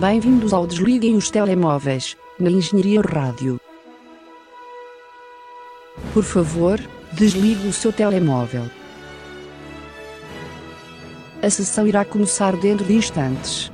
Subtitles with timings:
[0.00, 3.58] Bem-vindos ao Desliguem os Telemóveis, na Engenharia Rádio.
[6.12, 6.78] Por favor,
[7.14, 8.64] desligue o seu telemóvel.
[11.42, 13.72] A sessão irá começar dentro de instantes.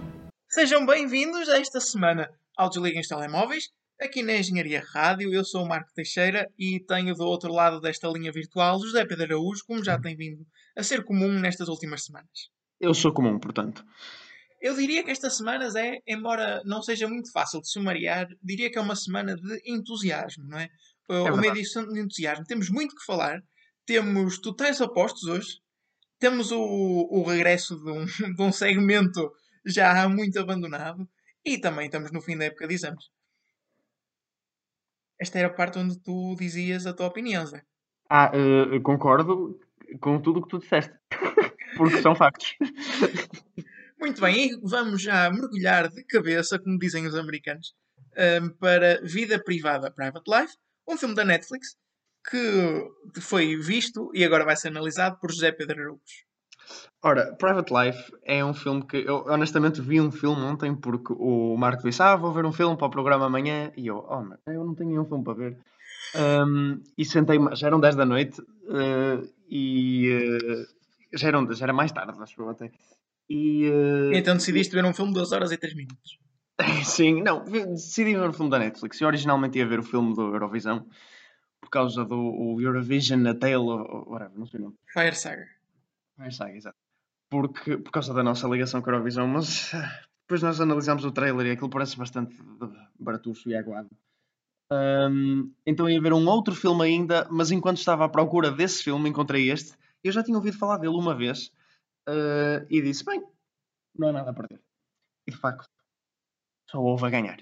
[0.49, 3.71] Sejam bem-vindos a esta semana ao Desliguem os Telemóveis,
[4.01, 5.35] aqui na Engenharia Rádio.
[5.35, 9.25] Eu sou o Marco Teixeira e tenho do outro lado desta linha virtual José Pedro
[9.25, 10.47] Araújo, como já tem vindo
[10.77, 12.49] a ser comum nestas últimas semanas.
[12.81, 13.85] Eu sou comum, portanto.
[14.63, 18.79] Eu diria que esta semana é, embora não seja muito fácil de sumariar, diria que
[18.79, 20.69] é uma semana de entusiasmo, não é?
[21.11, 21.59] É uma verdade.
[21.59, 22.45] edição de entusiasmo.
[22.45, 23.43] Temos muito que falar,
[23.85, 25.59] temos totais opostos hoje,
[26.21, 28.05] temos o, o regresso de um,
[28.37, 29.33] de um segmento
[29.67, 31.09] já muito abandonado
[31.45, 33.07] e também estamos no fim da época de exames.
[35.21, 37.65] Esta era a parte onde tu dizias a tua opinião, Zé.
[38.09, 39.59] Ah, eh, concordo
[40.01, 40.95] com tudo o que tu disseste.
[41.77, 42.55] Porque são factos.
[44.03, 47.73] Muito bem, vamos já mergulhar de cabeça, como dizem os americanos,
[48.59, 50.55] para Vida Privada Private Life,
[50.89, 51.77] um filme da Netflix
[52.29, 56.03] que foi visto e agora vai ser analisado por José Pedro Araújo.
[57.01, 61.57] Ora, Private Life é um filme que eu honestamente vi um filme ontem porque o
[61.57, 63.71] Marco disse: Ah, vou ver um filme para o programa amanhã.
[63.77, 65.59] E eu, oh, mas eu não tenho nenhum filme para ver.
[66.17, 70.67] Ahm, e sentei-me, já eram 10 da noite eh, e eh,
[71.13, 72.69] já, eram, já era mais tarde, acho eu até.
[73.33, 76.19] E eh, Então decidiste ver um filme de 2 horas e 3 minutos.
[76.85, 79.01] Sim, não, decidi ver o filme da Netflix.
[79.01, 80.87] Eu originalmente ia ver o filme do Eurovisão
[81.59, 84.77] por causa do Eurovision A Tale of whatever, não sei o nome.
[84.93, 85.47] Fire Saga.
[86.17, 86.77] Fire Saga, exato.
[87.31, 89.73] Porque, por causa da nossa ligação com a Eurovisão, mas
[90.29, 92.37] depois nós analisámos o trailer e aquilo parece bastante
[92.99, 93.89] baratuxo e aguado.
[94.71, 99.09] Ahm, então ia ver um outro filme ainda, mas enquanto estava à procura desse filme,
[99.09, 99.73] encontrei este.
[100.05, 101.51] Eu já tinha ouvido falar dele uma vez
[102.07, 103.23] ah, e disse: Bem,
[103.97, 104.61] não há nada a perder.
[105.27, 105.69] E de facto,
[106.71, 107.39] só houve a ganhar.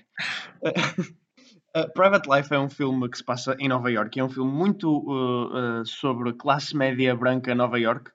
[0.62, 4.18] Uh, Private Life é um filme que se passa em Nova York.
[4.18, 8.10] É um filme muito uh, uh, sobre classe média branca Nova York.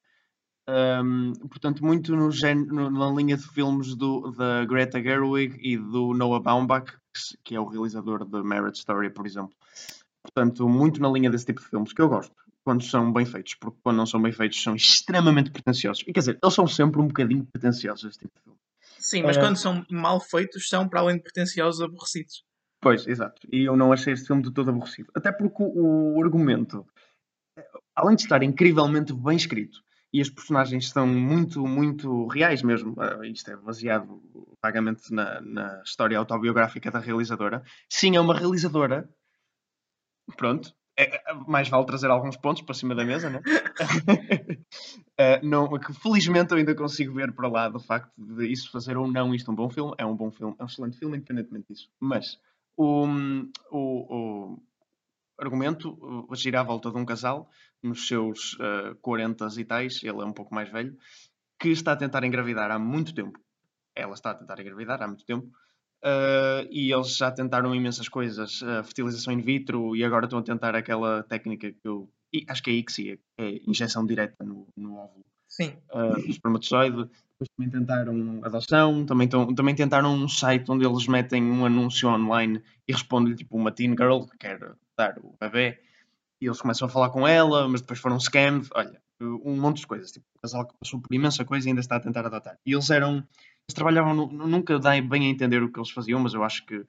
[0.67, 5.77] Um, portanto, muito no gén- no- na linha de filmes do, da Greta Gerwig e
[5.77, 6.91] do Noah Baumbach,
[7.43, 9.55] que é o realizador de Marriage Story, por exemplo.
[10.23, 12.35] Portanto, muito na linha desse tipo de filmes, que eu gosto,
[12.65, 16.03] quando são bem feitos, porque quando não são bem feitos são extremamente pretenciosos.
[16.07, 18.59] E quer dizer, eles são sempre um bocadinho pretenciosos, esse tipo de filme.
[18.99, 19.39] Sim, mas É.
[19.39, 22.43] quando são mal feitos, são para além de pretenciosos aborrecidos.
[22.81, 23.47] Pois, exato.
[23.51, 25.11] E eu não achei este filme de todo aborrecido.
[25.15, 26.85] Até porque o, o argumento,
[27.95, 29.79] além de estar incrivelmente bem escrito,
[30.11, 34.21] e as personagens são muito, muito reais mesmo, eh, isto é baseado
[34.63, 37.63] vagamente na, na história autobiográfica da realizadora.
[37.89, 39.07] Sim, é uma realizadora.
[40.37, 40.73] Pronto.
[40.97, 43.41] É, é, mais vale trazer alguns pontos para cima da mesa, né?
[45.17, 48.97] Eh, não, que felizmente eu ainda consigo ver para lá do facto de isso fazer
[48.97, 49.93] ou não isto um bom filme.
[49.97, 51.89] É um bom filme, é um excelente filme, independentemente disso.
[52.01, 52.37] Mas
[52.75, 53.07] o,
[53.71, 54.63] o, o
[55.39, 57.49] argumento uh, gira à volta de um casal
[57.81, 60.97] nos seus uh, 40 e tais, ele é um pouco mais velho,
[61.59, 63.39] que está a tentar engravidar há muito tempo.
[63.95, 65.49] Ela está a tentar engravidar há muito tempo.
[66.05, 70.43] Uh, e eles já tentaram imensas coisas, a fertilização in vitro, e agora estão a
[70.43, 72.09] tentar aquela técnica que eu
[72.47, 75.73] acho que é ICSI, é injeção direta no, no óvulo Sim.
[75.91, 77.09] uh, o espermatozoide.
[77.37, 82.07] Depois também tentaram adoção, também, tão- também tentaram um site onde eles metem um anúncio
[82.09, 84.59] online e respondem tipo uma teen girl que quer
[84.97, 85.77] dar o bebê
[86.41, 88.67] e eles começam a falar com ela, mas depois foram scammed.
[88.73, 90.11] Olha, um monte de coisas.
[90.11, 92.57] Tipo, um casal que passou por imensa coisa e ainda está a tentar adotar.
[92.65, 93.25] E eles eram.
[93.67, 94.13] Eles trabalhavam.
[94.13, 96.85] no- nunca dei bem a entender o que eles faziam, mas eu acho que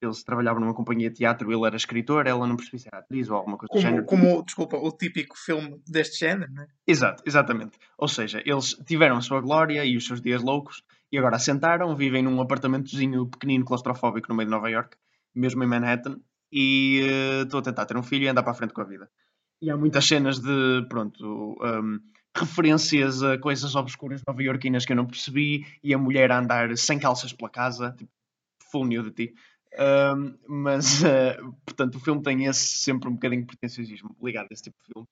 [0.00, 3.28] eles trabalhavam numa companhia de teatro, ele era escritor, ela não percebi se era atriz
[3.28, 4.06] ou alguma coisa do Como, género.
[4.06, 6.66] como, desculpa, o típico filme deste género, não é?
[6.86, 7.78] Exato, exatamente.
[7.98, 10.82] Ou seja, eles tiveram a sua glória e os seus dias loucos
[11.12, 14.96] e agora assentaram, vivem num apartamentozinho pequenino, claustrofóbico no meio de Nova York,
[15.34, 16.18] mesmo em Manhattan,
[16.50, 18.84] e eh, estou a tentar ter um filho e andar para a frente com a
[18.84, 19.10] vida.
[19.60, 22.00] E há muitas cenas de, pronto, um,
[22.36, 26.98] referências a coisas obscuras nova-iorquinas que eu não percebi e a mulher a andar sem
[26.98, 28.10] calças pela casa, tipo,
[28.70, 29.34] full nudity.
[29.78, 34.54] Um, mas, eh, portanto, o filme tem esse sempre um bocadinho de pretenciosismo ligado a
[34.54, 35.08] esse tipo de filme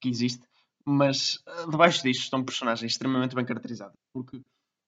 [0.00, 0.46] que existe
[0.88, 4.40] mas uh, debaixo disto estão personagens extremamente bem caracterizados, porque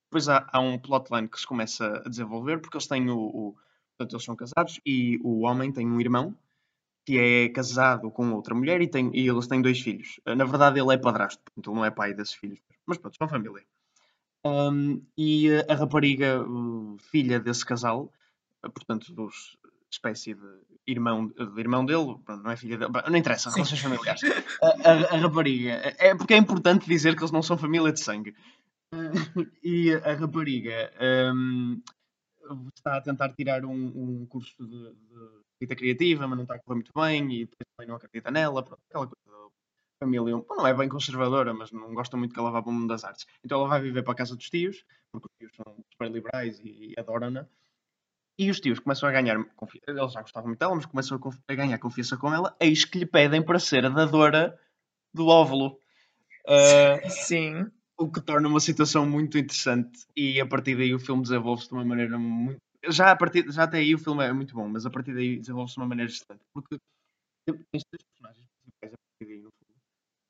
[0.04, 3.56] depois há, há um plotline que se começa a desenvolver, porque eles têm o, o-
[3.96, 6.36] portanto, eles são casados e o homem tem um irmão
[7.08, 10.20] que é casado com outra mulher e, tem, e eles têm dois filhos.
[10.28, 13.26] Uh, Na verdade, ele é padrasto, ele não é pai desses filhos, mas pronto, são
[13.26, 13.64] família.
[14.44, 16.44] Um, e uh, a rapariga,
[17.10, 18.12] filha desse casal,
[18.62, 19.56] uh, portanto, dos
[19.90, 20.46] espécie de
[20.86, 24.20] irmão, de irmão dele, não é filha dele, não interessa, relações familiares.
[24.62, 28.00] A, a- a rapariga, é porque é importante dizer que eles não são família de
[28.00, 28.34] sangue.
[29.64, 30.92] E a rapariga
[31.34, 31.80] hum,
[32.76, 36.58] está a tentar tirar um, um curso de, de escrita criativa, mas não está a
[36.58, 38.62] correr muito bem e depois também não acredita nela.
[38.62, 39.50] Pronto, aquela coisa da
[40.04, 42.72] família, bom, não é bem conservadora, mas não gosta muito que ela vá para o
[42.72, 43.26] mundo das artes.
[43.44, 46.60] Então ela vai viver para a casa dos tios, porque os tios são super liberais
[46.60, 47.46] e, e adoram-na.
[48.38, 49.90] E os tios começam a ganhar confiança.
[49.90, 52.56] Eles já gostavam muito dela, mas começam a, a ganhar confiança com ela.
[52.60, 54.56] Eis que lhe pedem para ser a dadora
[55.12, 55.80] do óvulo.
[56.46, 57.66] Ah, Sim.
[57.98, 60.06] o que torna uma situação muito interessante.
[60.16, 62.60] E a partir daí o filme desenvolve-se de uma maneira muito.
[62.86, 65.38] Já, a partir, já até aí o filme é muito bom, mas a partir daí
[65.38, 66.44] desenvolve-se de uma maneira excelente.
[66.54, 66.78] Porque
[67.44, 69.74] tens três personagens principais a partir daí no filme.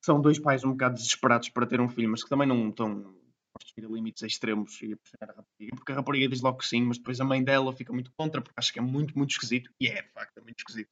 [0.04, 3.14] São dois pais um bocado desesperados para ter um filho, mas que também não estão
[3.52, 5.76] postos a limites extremos e a pressionar a rapariga.
[5.76, 8.40] Porque a rapariga diz logo que sim, mas depois a mãe dela fica muito contra,
[8.40, 9.70] porque acha que é muito, muito esquisito.
[9.80, 10.90] E é, de facto, é muito esquisito.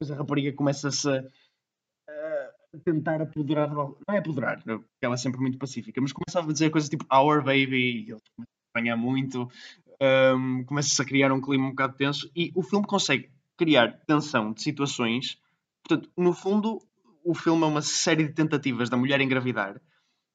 [0.00, 3.70] Depois a rapariga começa-se a, a tentar apoderar.
[3.70, 7.04] Não é apoderar, porque ela é sempre muito pacífica, mas começa a dizer coisas tipo
[7.12, 9.50] Our Baby, e eles começam a apanhar muito.
[10.02, 14.52] Um, começa-se a criar um clima um bocado tenso e o filme consegue criar tensão
[14.52, 15.38] de situações.
[15.86, 16.80] Portanto, no fundo,
[17.24, 19.80] o filme é uma série de tentativas da mulher engravidar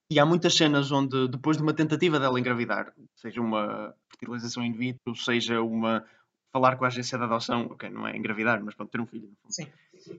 [0.09, 4.71] e há muitas cenas onde, depois de uma tentativa dela engravidar, seja uma fertilização in
[4.73, 6.05] vitro, seja uma
[6.53, 9.27] falar com a agência de adoção, ok, não é engravidar, mas pronto, ter um filho.
[9.27, 9.51] No fundo.
[9.51, 9.67] Sim.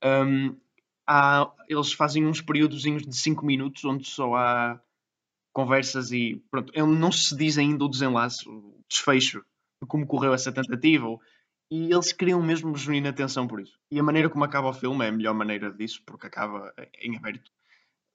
[0.05, 0.57] Um,
[1.07, 4.81] há- eles fazem uns períodozinhos de 5 minutos onde só há
[5.53, 8.45] conversas e pronto, não se diz ainda o desenlace,
[8.89, 9.45] desfecho
[9.83, 11.07] de como correu essa tentativa
[11.71, 13.79] e eles criam mesmo genuína atenção por isso.
[13.91, 17.17] E a maneira como acaba o filme é a melhor maneira disso, porque acaba em
[17.17, 17.51] aberto.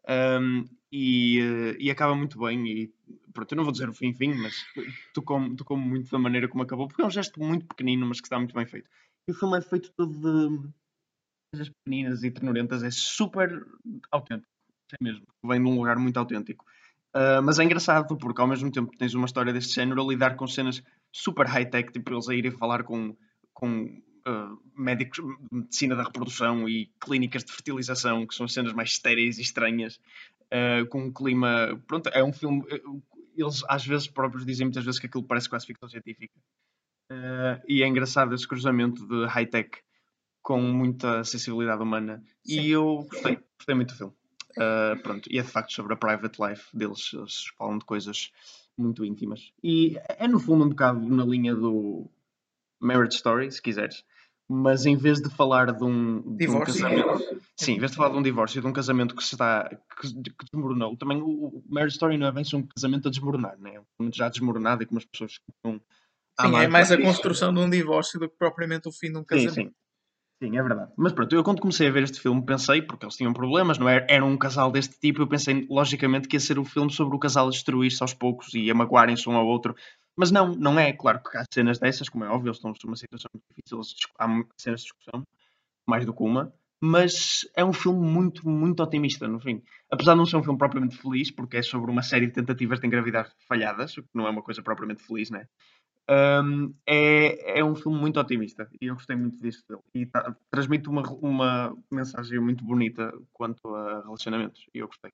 [0.08, 2.94] Um, e, eh, e acaba muito bem e
[3.32, 4.66] pronto, eu não vou dizer o fim fim, mas
[5.14, 8.26] tocou-me tocou muito da maneira como acabou, porque é um gesto muito pequenino, mas que
[8.26, 8.90] está muito bem feito.
[9.28, 10.70] E o filme é feito todo de
[11.54, 13.66] coisas pequeninas e ternurentas, é super
[14.10, 14.52] autêntico,
[14.90, 16.66] sei mesmo, vem de um lugar muito autêntico.
[17.14, 20.06] Uh, mas é engraçado porque ao mesmo tempo que tens uma história deste género a
[20.08, 20.82] lidar com cenas
[21.12, 23.16] super high-tech, tipo eles a irem falar com,
[23.54, 23.84] com
[24.28, 28.92] uh, médicos de medicina da reprodução e clínicas de fertilização, que são as cenas mais
[28.92, 30.00] estéreis e estranhas,
[30.54, 31.82] uh, com um clima.
[31.86, 32.62] Pronto, é um filme.
[32.62, 33.04] uh,
[33.36, 36.34] Eles às vezes próprios dizem muitas vezes que aquilo parece quase ficção científica.
[37.68, 39.70] E é engraçado esse cruzamento de high-tech
[40.42, 42.24] com muita sensibilidade humana.
[42.46, 42.62] Sim.
[42.62, 44.14] E eu gostei, gostei muito do filme.
[44.58, 47.12] Uh, pronto, e é de facto sobre a private life deles.
[47.14, 48.32] Eles falam de coisas
[48.78, 49.52] muito íntimas.
[49.64, 52.10] E é no fundo um bocado na linha do
[52.80, 54.04] Marriage Story, se quiseres.
[54.50, 57.42] Mas em vez de falar de um, de um casamento.
[57.56, 59.70] Sim, em vez de falar de um divórcio, de um casamento que se está.
[59.70, 60.98] que, que desmoronou.
[60.98, 63.76] Também o, o Marriage Story não é bem só um casamento a desmoronar, né?
[63.76, 65.82] É um casamento já desmoronado e como as pessoas estão.
[66.38, 69.20] a Sim, é mais a construção de um divórcio do que propriamente o fim de
[69.20, 69.54] um casamento.
[69.54, 69.68] sim.
[69.68, 69.74] Sim,
[70.44, 70.92] é verdade.
[70.98, 73.88] Mas pronto, eu quando comecei a ver este filme pensei, porque eles tinham problemas, não
[73.88, 74.06] é?
[74.10, 77.20] Era um casal deste tipo, eu pensei logicamente que ia ser um filme sobre o
[77.20, 79.76] casal a destruir-se aos poucos e a magoarem-se um ao outro.
[80.16, 80.92] Mas não, não é.
[80.94, 83.80] Claro que há cenas dessas, como é óbvio, eles estão numa situação muito difícil,
[84.18, 84.28] há
[84.58, 85.24] cenas de discussão,
[85.88, 86.52] mais do que uma.
[86.84, 89.62] Mas é um filme muito, muito otimista, no fim.
[89.92, 92.80] Apesar de não ser um filme propriamente feliz, porque é sobre uma série de tentativas
[92.80, 95.46] de engravidar falhadas, o que não é uma coisa propriamente feliz, né?
[96.10, 99.82] Um, é, é um filme muito otimista e eu gostei muito disto dele.
[99.94, 105.12] E tá- transmite uma, uma mensagem muito bonita quanto a relacionamentos e eu gostei.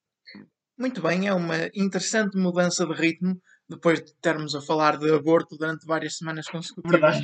[0.80, 5.58] Muito bem, é uma interessante mudança de ritmo depois de termos a falar de aborto
[5.58, 7.18] durante várias semanas consecutivas.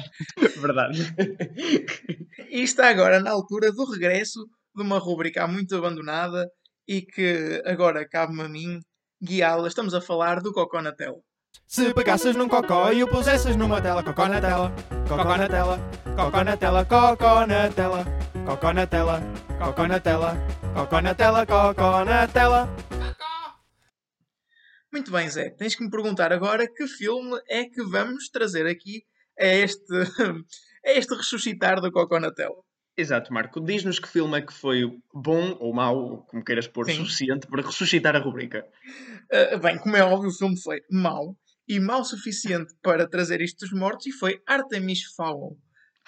[0.60, 1.00] Verdade.
[2.50, 6.48] E está agora na altura do regresso de uma rubrica muito abandonada
[6.88, 8.80] e que agora cabe-me a mim
[9.22, 9.68] guiá-la.
[9.68, 11.20] Estamos a falar do Cocó na Tela.
[11.68, 14.72] Se pegasses num cocó e o pusesses numa tela, cocó na tela,
[15.08, 15.80] cocó na tela,
[16.16, 18.06] cocó na tela, cocó na tela,
[18.46, 19.24] cocó na tela,
[19.58, 20.36] cocó na tela,
[20.76, 22.70] cocó na tela, cocó na tela.
[24.92, 25.50] Muito bem, Zé.
[25.50, 29.04] Tens que me perguntar agora que filme é que vamos trazer aqui
[29.40, 29.92] a este,
[30.86, 32.58] a este ressuscitar do Cocó na Tela.
[32.96, 33.60] Exato, Marco.
[33.60, 36.98] Diz-nos que filme é que foi bom ou mau, como queiras pôr, Sim.
[36.98, 38.64] suficiente para ressuscitar a rubrica.
[39.34, 41.36] Uh, bem, como é óbvio, o filme foi mau
[41.68, 45.58] e mau o suficiente para trazer isto dos mortos e foi Artemis Fowl.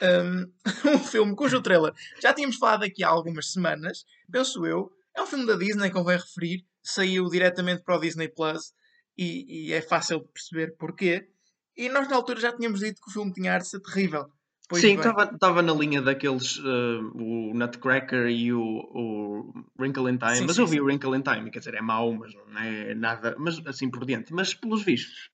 [0.02, 0.52] Um,
[0.96, 4.92] um filme cujo trailer já tínhamos falado aqui há algumas semanas, penso eu.
[5.16, 6.66] É um filme da Disney, convém referir.
[6.84, 8.74] Saiu diretamente para o Disney Plus
[9.18, 11.30] e, e é fácil de perceber porquê.
[11.78, 14.30] E nós na altura já tínhamos dito que o filme tinha ar de ser terrível.
[14.68, 20.38] Pois Sim, estava na linha daqueles, uh, o Nutcracker e o, o Wrinkle in Time,
[20.38, 20.80] Sim, mas sim, eu vi sim.
[20.82, 24.04] o Wrinkle in Time, quer dizer, é mau, mas não é nada, mas assim por
[24.06, 24.34] diante.
[24.34, 25.30] Mas pelos vistos,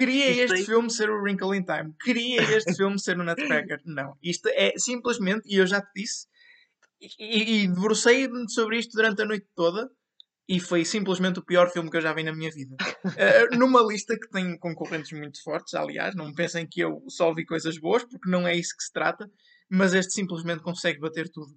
[0.00, 1.94] Queria Isto este aí- filme ser o Wrinkle in Time.
[2.02, 3.82] Queria este filme ser o Nutcracker.
[3.84, 4.16] Não.
[4.22, 6.26] Isto é simplesmente, e eu já te disse,
[7.18, 9.90] e, e, debrucei-me sobre isto durante a noite toda
[10.48, 12.76] e foi simplesmente o pior filme que eu já vi na minha vida.
[13.04, 17.44] Uh, numa lista que tem concorrentes muito fortes, aliás, não pensem que eu só vi
[17.44, 19.30] coisas boas, porque não é isso que se trata,
[19.70, 21.52] mas este simplesmente consegue bater tudo.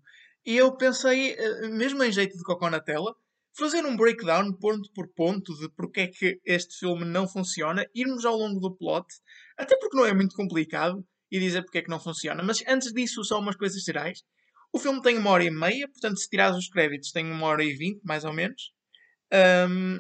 [0.46, 3.16] E eu pensei, uh, mesmo em jeito de cocô na tela,
[3.58, 8.26] fazer um breakdown ponto por ponto de porque é que este filme não funciona, irmos
[8.26, 9.08] ao longo do plot,
[9.58, 12.44] até porque não é muito complicado, e dizer porque é que não funciona.
[12.44, 14.22] Mas antes disso, só umas coisas gerais.
[14.72, 17.64] O filme tem uma hora e meia, portanto, se tirares os créditos, tem uma hora
[17.64, 18.72] e vinte, mais ou menos.
[19.34, 20.00] Um,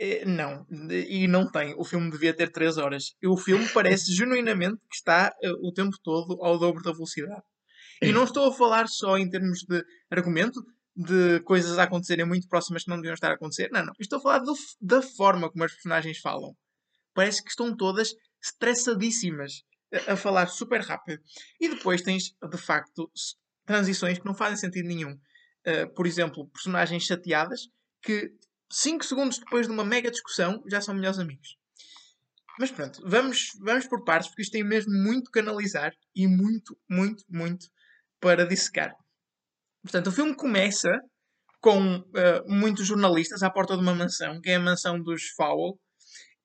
[0.00, 1.74] eh, não, e não tem.
[1.78, 3.14] O filme devia ter 3 horas.
[3.22, 7.42] E o filme parece genuinamente que está uh, o tempo todo ao dobro da velocidade.
[8.02, 10.60] E não estou a falar só em termos de argumento,
[10.96, 13.68] de coisas a acontecerem muito próximas que não deviam estar a acontecer.
[13.72, 13.92] Não, não.
[13.98, 16.56] Estou a falar do, da forma como as personagens falam.
[17.12, 21.22] Parece que estão todas estressadíssimas a, a falar super rápido.
[21.60, 23.10] E depois tens, de facto,
[23.64, 25.12] transições que não fazem sentido nenhum.
[25.66, 27.68] Uh, por exemplo, personagens chateadas
[28.02, 28.32] que
[28.70, 31.56] 5 segundos depois de uma mega discussão, já são melhores amigos.
[32.58, 36.78] Mas pronto, vamos, vamos por partes, porque isto tem mesmo muito que analisar e muito,
[36.88, 37.66] muito, muito
[38.20, 38.94] para dissecar.
[39.84, 40.98] Portanto, o filme começa
[41.60, 42.04] com uh,
[42.46, 45.78] muitos jornalistas à porta de uma mansão, que é a mansão dos Fowl,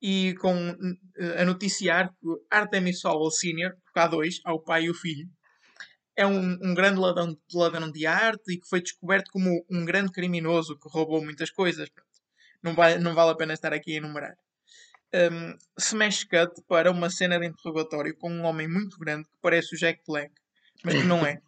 [0.01, 4.83] e com uh, a noticiar que Artemis Fowl Sr., porque há dois, há o pai
[4.83, 5.27] e o filho,
[6.17, 10.11] é um, um grande ladrão, ladrão de arte e que foi descoberto como um grande
[10.11, 11.89] criminoso que roubou muitas coisas.
[12.61, 14.35] Não, vai, não vale a pena estar aqui a enumerar.
[15.13, 19.73] Um, smash cut para uma cena de interrogatório com um homem muito grande que parece
[19.75, 20.33] o Jack Black,
[20.83, 21.41] mas que não é.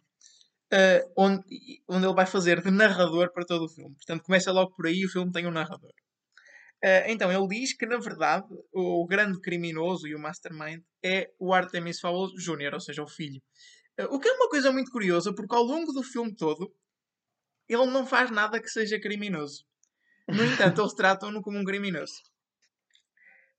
[0.72, 1.44] Uh, onde,
[1.86, 3.94] onde ele vai fazer de narrador para todo o filme.
[3.94, 5.90] Portanto, começa logo por aí o filme tem um narrador.
[6.82, 11.52] Uh, então, ele diz que, na verdade, o grande criminoso e o mastermind é o
[11.52, 13.40] Artemis Fowl Jr., ou seja, o filho.
[14.00, 16.74] Uh, o que é uma coisa muito curiosa, porque ao longo do filme todo,
[17.68, 19.64] ele não faz nada que seja criminoso.
[20.26, 22.14] No entanto, eles tratam-no como um criminoso.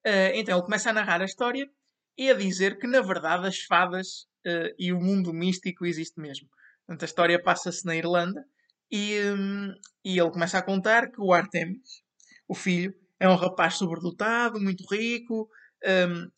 [0.05, 1.70] Uh, então ele começa a narrar a história
[2.17, 6.50] e a dizer que, na verdade, as fadas uh, e o mundo místico existe mesmo.
[6.85, 8.45] Portanto, a história passa-se na Irlanda
[8.91, 9.73] e, um,
[10.03, 12.03] e ele começa a contar que o Artemis,
[12.47, 15.49] o filho, é um rapaz sobredotado, muito rico.
[15.85, 16.29] Um,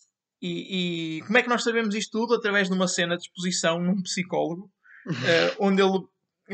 [0.41, 2.35] e, e, como é que nós sabemos isto tudo?
[2.35, 4.71] Através de uma cena de exposição num psicólogo,
[5.07, 6.05] uh, onde ele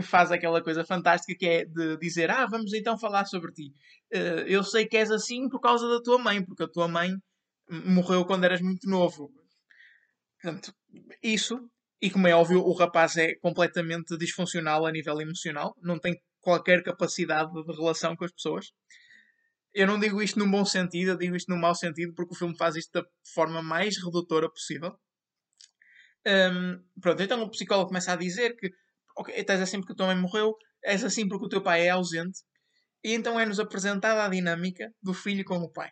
[0.02, 3.74] faz aquela coisa fantástica que é de dizer: Ah, vamos então falar sobre ti.
[4.14, 7.12] Uh, eu sei que és assim por causa da tua mãe, porque a tua mãe
[7.70, 9.32] morreu quando eras muito novo.
[10.42, 10.74] Portanto,
[11.22, 11.70] isso.
[12.02, 16.82] E como é óbvio, o rapaz é completamente disfuncional a nível emocional, não tem qualquer
[16.84, 18.72] capacidade de relação com as pessoas.
[19.74, 22.38] Eu não digo isto num bom sentido, eu digo isto num mau sentido, porque o
[22.38, 24.98] filme faz isto da forma mais redutora possível.
[26.26, 28.72] Um, pronto, então o psicólogo começa a dizer que
[29.16, 31.90] ok, estás assim porque a tua mãe morreu, és assim porque o teu pai é
[31.90, 32.40] ausente.
[33.04, 35.92] E então é-nos apresentada a dinâmica do filho com o pai.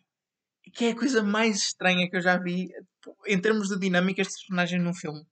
[0.74, 2.70] Que é a coisa mais estranha que eu já vi
[3.28, 5.24] em termos de dinâmicas de personagens num filme.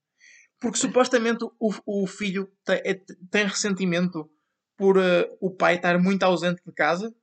[0.59, 2.93] Porque supostamente o, o filho tem, é,
[3.29, 4.29] tem ressentimento
[4.75, 7.13] por uh, o pai estar muito ausente de casa.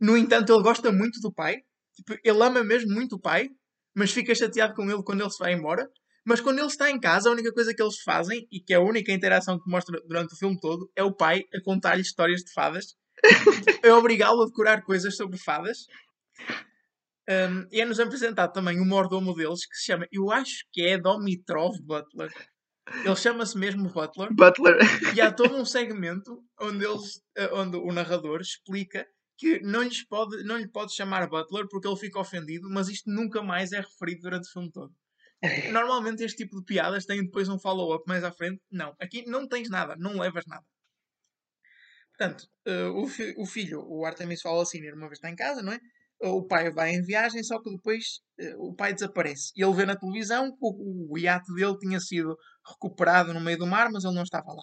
[0.00, 1.62] No entanto, ele gosta muito do pai.
[1.94, 3.48] Tipo, ele ama mesmo muito o pai,
[3.94, 5.88] mas fica chateado com ele quando ele se vai embora.
[6.24, 8.76] Mas quando ele está em casa, a única coisa que eles fazem, e que é
[8.76, 12.40] a única interação que mostra durante o filme todo, é o pai a contar-lhe histórias
[12.40, 12.96] de fadas,
[13.82, 15.86] é obrigá-lo a decorar coisas sobre fadas.
[17.28, 20.96] Um, e é-nos apresentado também o mordomo deles, que se chama, eu acho que é
[20.96, 22.32] Domitrov Butler.
[23.04, 24.32] Ele chama-se mesmo Butler.
[24.32, 24.78] Butler.
[25.14, 29.04] E há todo um segmento onde, eles, eh, onde o narrador explica
[29.36, 33.10] que não, lhes pode, não lhe pode chamar Butler porque ele fica ofendido, mas isto
[33.10, 34.94] nunca mais é referido durante o filme todo.
[35.72, 38.62] Normalmente este tipo de piadas tem depois um follow-up mais à frente.
[38.70, 40.64] Não, aqui não tens nada, não levas nada.
[42.16, 45.60] Portanto, uh, o, fi o, filho, o Artemis Fowl Senior, uma vez está em casa,
[45.60, 45.80] não é?
[46.22, 49.52] O pai vai em viagem, só que depois uh, o pai desaparece.
[49.54, 53.58] E ele vê na televisão que o, o iate dele tinha sido recuperado no meio
[53.58, 54.62] do mar, mas ele não estava lá.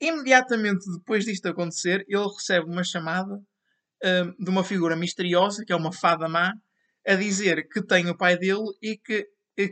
[0.00, 5.76] Imediatamente depois disto acontecer, ele recebe uma chamada uh, de uma figura misteriosa, que é
[5.76, 6.52] uma fada má,
[7.06, 9.26] a dizer que tem o pai dele e que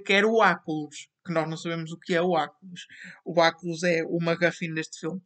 [0.04, 2.86] quer o Áculos, que nós não sabemos o que é o Áculos.
[3.24, 5.20] O Áculos é o McGuffin deste filme.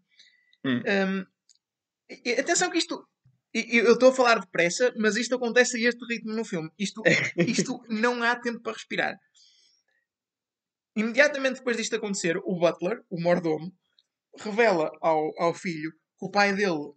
[0.65, 0.81] Hum.
[0.81, 1.27] Um,
[2.39, 3.07] atenção que isto.
[3.55, 6.69] Eu estou a falar depressa, mas isto acontece a este ritmo no filme.
[6.79, 7.03] Isto,
[7.39, 9.17] isto não há tempo para respirar.
[10.97, 13.73] Imediatamente depois disto acontecer, o Butler, o mordomo,
[14.39, 16.93] revela ao, ao filho que o pai dele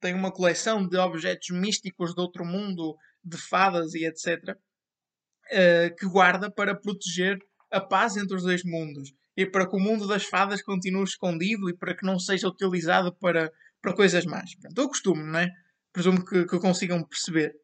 [0.00, 4.56] tem uma coleção de objetos místicos de outro mundo, de fadas e etc
[5.52, 7.38] uh, que guarda para proteger
[7.70, 11.68] a paz entre os dois mundos e para que o mundo das fadas continue escondido
[11.70, 13.50] e para que não seja utilizado para,
[13.80, 14.54] para coisas más.
[14.56, 15.48] Pronto, eu costumo, não é?
[15.92, 17.54] Presumo que, que consigam perceber.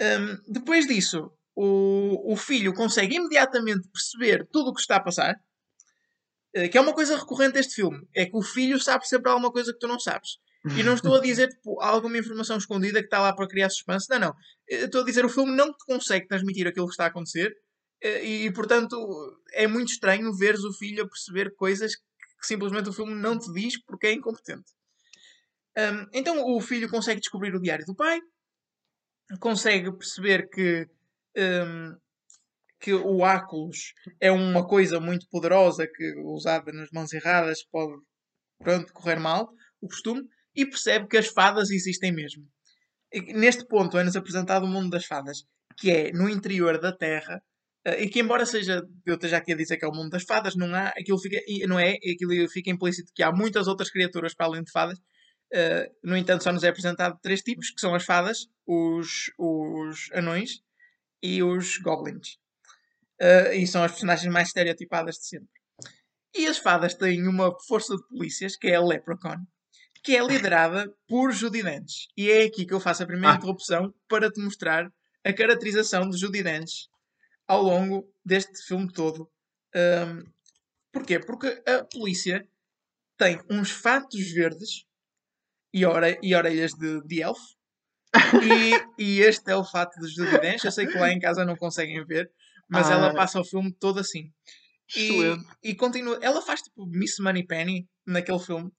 [0.00, 5.34] Um, depois disso, o, o filho consegue imediatamente perceber tudo o que está a passar,
[6.56, 9.52] uh, que é uma coisa recorrente deste filme, é que o filho sabe sempre alguma
[9.52, 10.38] coisa que tu não sabes.
[10.76, 14.06] E não estou a dizer tipo, alguma informação escondida que está lá para criar suspense.
[14.10, 14.34] Não, não.
[14.68, 17.56] Estou a dizer o filme não te consegue transmitir aquilo que está a acontecer
[18.02, 18.96] eh, e, e, portanto,
[19.52, 23.50] é muito estranho veres o filho a perceber coisas que simplesmente o filme não te
[23.52, 24.70] diz porque é incompetente.
[25.78, 28.20] Um, então o filho consegue descobrir o diário do pai,
[29.38, 30.88] consegue perceber que,
[31.36, 31.96] um,
[32.80, 38.00] que o áculos é uma coisa muito poderosa que, usada nas mãos erradas, pode
[38.58, 39.50] pronto, correr mal,
[39.80, 40.22] o costume,
[40.54, 42.46] e percebe que as fadas existem mesmo.
[43.12, 45.44] E neste ponto é-nos apresentado o mundo das fadas,
[45.76, 47.42] que é no interior da Terra,
[47.84, 50.24] eh, e que embora seja, eu esteja aqui a dizer que é o mundo das
[50.24, 54.34] fadas, não há, aquilo fica, não é, aquilo fica implícito que há muitas outras criaturas
[54.34, 54.98] para além de fadas,
[55.52, 60.08] Uh, no entanto, só nos é apresentado três tipos, que são as fadas, os, os
[60.12, 60.62] anões
[61.22, 62.38] e os goblins.
[63.20, 65.48] Uh, e são as personagens mais estereotipadas de sempre.
[66.34, 69.44] E as fadas têm uma força de polícias, que é a Leprechaun,
[70.04, 72.08] que é liderada por Judi Dench.
[72.16, 73.36] E é aqui que eu faço a primeira ah.
[73.36, 74.90] interrupção para te mostrar
[75.24, 76.88] a caracterização de Judi Dench
[77.46, 79.30] ao longo deste filme todo.
[79.74, 80.24] Um,
[80.92, 81.18] porquê?
[81.18, 82.48] Porque a polícia
[83.18, 84.86] tem uns fatos verdes
[85.72, 87.56] e, ore e orelhas de, de elfo.
[88.98, 90.64] e, e, este é o fato de Judi Dench.
[90.64, 92.30] Eu sei que lá em casa não conseguem ver,
[92.68, 92.94] mas ah.
[92.94, 94.32] ela passa o filme todo assim.
[94.96, 95.20] E,
[95.62, 96.18] e, continua.
[96.20, 98.70] Ela faz tipo Miss Moneypenny naquele filme,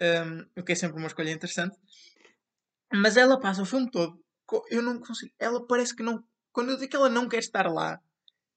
[0.00, 1.76] um, o que é sempre uma escolha interessante.
[2.92, 4.16] Mas ela passa o filme todo.
[4.70, 5.32] Eu não consigo.
[5.38, 6.22] Ela parece que não.
[6.52, 7.98] Quando eu digo que ela não quer estar lá,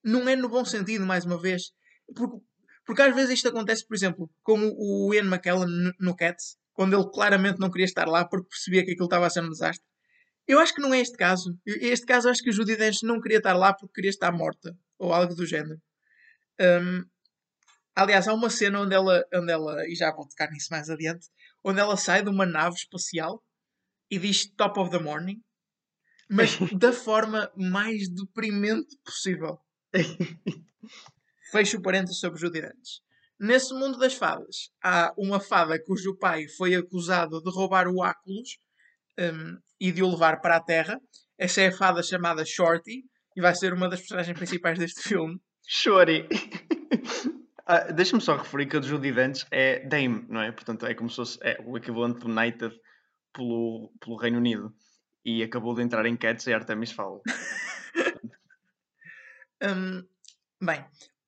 [0.03, 1.71] não é no bom sentido, mais uma vez.
[2.13, 2.37] Porque,
[2.85, 7.09] porque às vezes isto acontece, por exemplo, como o Ian McKellen no Cats, quando ele
[7.11, 9.87] claramente não queria estar lá porque percebia que aquilo estava a ser um desastre.
[10.47, 11.57] Eu acho que não é este caso.
[11.65, 14.77] Este caso acho que a Judy Dench não queria estar lá porque queria estar morta.
[14.99, 15.81] Ou algo do género.
[16.59, 17.03] Um,
[17.95, 21.27] aliás, há uma cena onde ela, onde ela, e já vou tocar nisso mais adiante,
[21.63, 23.43] onde ela sai de uma nave espacial
[24.11, 25.41] e diz Top of the Morning,
[26.29, 29.59] mas da forma mais deprimente possível.
[31.51, 33.04] Fecho o parênteses sobre Judy Dench.
[33.39, 38.57] Nesse mundo das fadas, há uma fada cujo pai foi acusado de roubar o Áculos
[39.19, 40.99] um, e de o levar para a Terra.
[41.37, 43.03] Essa é a fada chamada Shorty
[43.35, 45.37] e vai ser uma das personagens principais deste filme.
[45.67, 46.25] Shorty!
[47.67, 50.51] ah, Deixa-me só referir que a de Judy Dench é Dame, não é?
[50.53, 52.73] Portanto, é como se fosse é, o equivalente do United
[53.33, 54.73] pelo, pelo Reino Unido.
[55.25, 57.21] E acabou de entrar em Cats e Artemis Fowl.
[59.61, 60.07] um,
[60.61, 60.85] bem,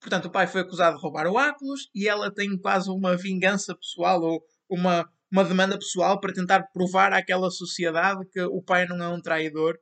[0.07, 3.75] Portanto, o pai foi acusado de roubar o óculos e ela tem quase uma vingança
[3.75, 9.03] pessoal ou uma, uma demanda pessoal para tentar provar àquela sociedade que o pai não
[9.03, 9.77] é um traidor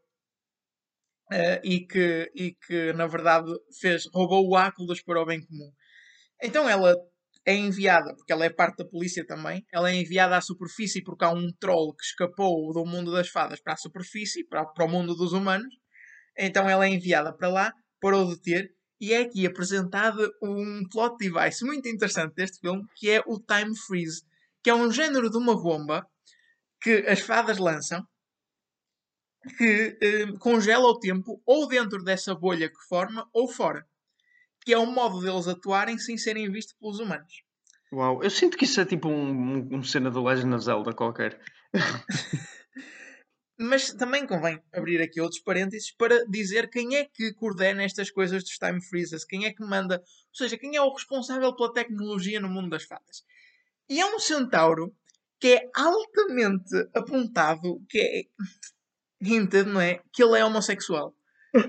[1.31, 5.71] uh, e, que, e que, na verdade, fez, roubou o óculos para o bem comum.
[6.41, 6.95] Então ela
[7.45, 11.23] é enviada, porque ela é parte da polícia também, ela é enviada à superfície porque
[11.23, 14.89] há um troll que escapou do mundo das fadas para a superfície, para, para o
[14.89, 15.71] mundo dos humanos.
[16.35, 21.17] Então ela é enviada para lá para o deter e é aqui apresentado um plot
[21.17, 24.23] device muito interessante deste filme, que é o Time Freeze,
[24.63, 26.07] que é um género de uma bomba
[26.81, 28.05] que as fadas lançam,
[29.57, 33.85] que eh, congela o tempo ou dentro dessa bolha que forma ou fora.
[34.65, 37.43] Que é um modo deles atuarem sem serem vistos pelos humanos.
[37.93, 41.39] Uau, eu sinto que isso é tipo um, um cena do Legend of Zelda qualquer.
[43.57, 48.43] Mas também convém abrir aqui outros parênteses para dizer quem é que coordena estas coisas
[48.43, 52.39] dos time freezes, quem é que manda, ou seja, quem é o responsável pela tecnologia
[52.41, 53.23] no mundo das fadas.
[53.89, 54.93] E é um centauro
[55.39, 58.23] que é altamente apontado, que é
[59.21, 60.01] hinted, não é?
[60.11, 61.15] Que ele é homossexual.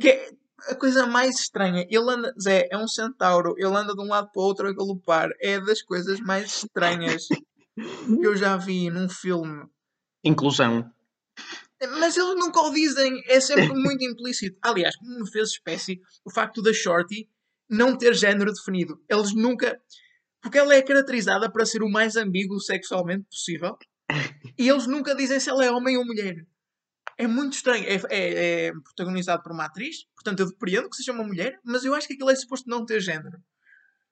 [0.01, 0.31] Que é
[0.69, 1.87] a coisa mais estranha.
[1.89, 4.73] Ele anda, Zé, é um centauro, ele anda de um lado para o outro a
[4.73, 5.31] galopar.
[5.41, 9.65] É das coisas mais estranhas que eu já vi num filme.
[10.25, 10.91] Inclusão.
[11.99, 14.59] Mas eles nunca o dizem, é sempre muito implícito.
[14.63, 17.29] Aliás, como me fez espécie o facto da Shorty
[17.69, 19.03] não ter género definido.
[19.09, 19.79] Eles nunca.
[20.41, 23.77] Porque ela é caracterizada para ser o mais ambíguo sexualmente possível
[24.59, 26.37] e eles nunca dizem se ela é homem ou mulher.
[27.19, 27.85] É muito estranho.
[27.85, 31.85] É, é, é protagonizado por uma atriz, portanto eu depreendo que seja uma mulher, mas
[31.85, 33.39] eu acho que aquilo é suposto não ter género.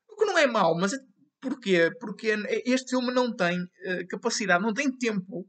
[0.09, 0.98] O que não é mau, mas é...
[1.40, 1.90] porquê?
[2.00, 5.46] Porque este filme não tem uh, capacidade, não tem tempo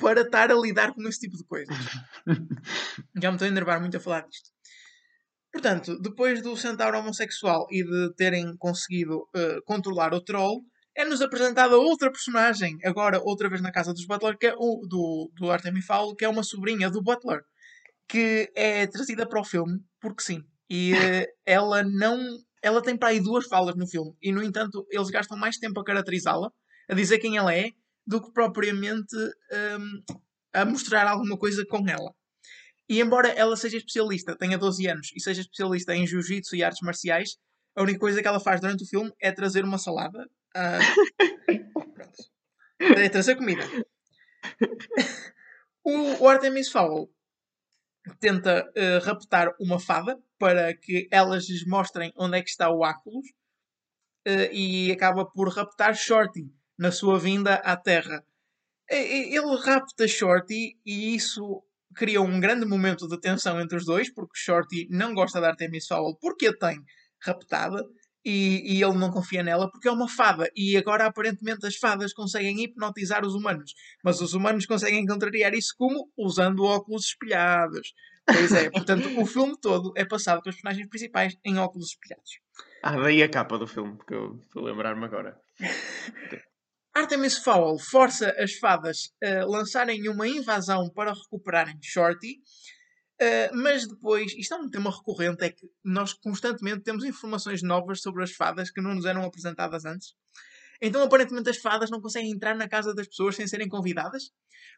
[0.00, 1.76] para estar a lidar com esse tipo de coisas.
[3.20, 4.50] Já me estou a enervar muito a falar disto.
[5.52, 10.62] Portanto, depois do centauro homossexual e de terem conseguido uh, controlar o troll,
[10.96, 15.30] é-nos apresentada outra personagem, agora outra vez na casa dos Butler, que é o, do,
[15.34, 17.40] do Artemis Fowl, que é uma sobrinha do Butler,
[18.08, 20.42] que é trazida para o filme, porque sim.
[20.68, 22.18] E eh, ela não.
[22.62, 25.80] Ela tem para aí duas falas no filme, e no entanto eles gastam mais tempo
[25.80, 26.50] a caracterizá-la,
[26.88, 27.70] a dizer quem ela é,
[28.10, 30.02] do que propriamente hum,
[30.52, 32.12] a mostrar alguma coisa com ela.
[32.88, 36.80] E embora ela seja especialista, tenha 12 anos e seja especialista em jiu-jitsu e artes
[36.82, 37.36] marciais,
[37.76, 40.28] a única coisa que ela faz durante o filme é trazer uma salada.
[41.94, 42.24] pronto.
[42.80, 43.62] É trazer comida.
[45.84, 47.08] O, o Artemis Fowl
[48.18, 52.82] tenta eh, raptar uma fada para que elas lhes mostrem onde é que está o
[52.82, 53.26] Áculos
[54.26, 58.24] eh, e acaba por raptar Shorty na sua vinda à Terra.
[58.90, 61.62] Ele rapta Shorty e isso
[61.94, 65.86] cria um grande momento de tensão entre os dois, porque Shorty não gosta da Artemis
[65.86, 66.82] Fowl porque a tem
[67.22, 67.84] raptada
[68.24, 70.50] e, e ele não confia nela porque é uma fada.
[70.56, 75.74] E agora aparentemente as fadas conseguem hipnotizar os humanos, mas os humanos conseguem contrariar isso
[75.76, 76.10] como?
[76.16, 77.92] Usando óculos espelhados.
[78.24, 82.40] Pois é, portanto, o filme todo é passado pelos personagens principais em óculos espelhados.
[82.82, 85.38] Ah, daí a capa do filme, porque eu estou a lembrar-me agora.
[86.94, 92.40] Artemis Fowl força as fadas a lançarem uma invasão para recuperarem Shorty,
[93.20, 98.00] eh, mas depois, isto é um tema recorrente, é que nós constantemente temos informações novas
[98.00, 100.14] sobre as fadas que não nos eram apresentadas antes.
[100.82, 104.30] Então, aparentemente, as fadas não conseguem entrar na casa das pessoas sem serem convidadas.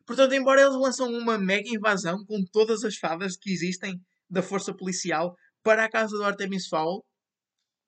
[0.04, 4.74] Portanto, embora eles lançam uma mega invasão com todas as fadas que existem da força
[4.74, 7.04] policial para a casa do Artemis Fowl,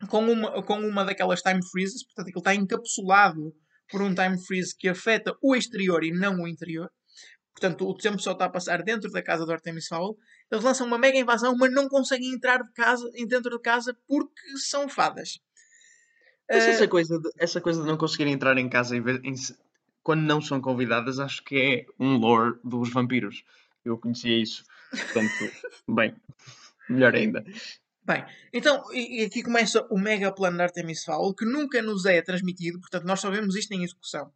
[0.09, 3.53] com uma, com uma daquelas time freezes, portanto, aquilo está encapsulado
[3.91, 6.91] por um time freeze que afeta o exterior e não o interior.
[7.53, 10.17] Portanto, o tempo só está a passar dentro da casa do Artemis Fowl.
[10.51, 14.59] Eles lançam uma mega invasão, mas não conseguem entrar de casa, dentro de casa porque
[14.59, 15.39] são fadas.
[16.51, 19.35] Mas Eh, essa, coisa de, essa coisa de não conseguirem entrar em casa em em
[20.03, 23.43] quando não são convidadas, acho que é um lore dos vampiros.
[23.85, 24.65] Eu conhecia isso.
[24.91, 25.31] Portanto,
[25.89, 26.15] bem,
[26.89, 27.43] melhor ainda.
[28.07, 32.21] Bem, então, e aqui começa o mega plano de Artemis Fowl, que nunca nos é
[32.21, 34.31] transmitido, portanto, nós só vemos isto em execução.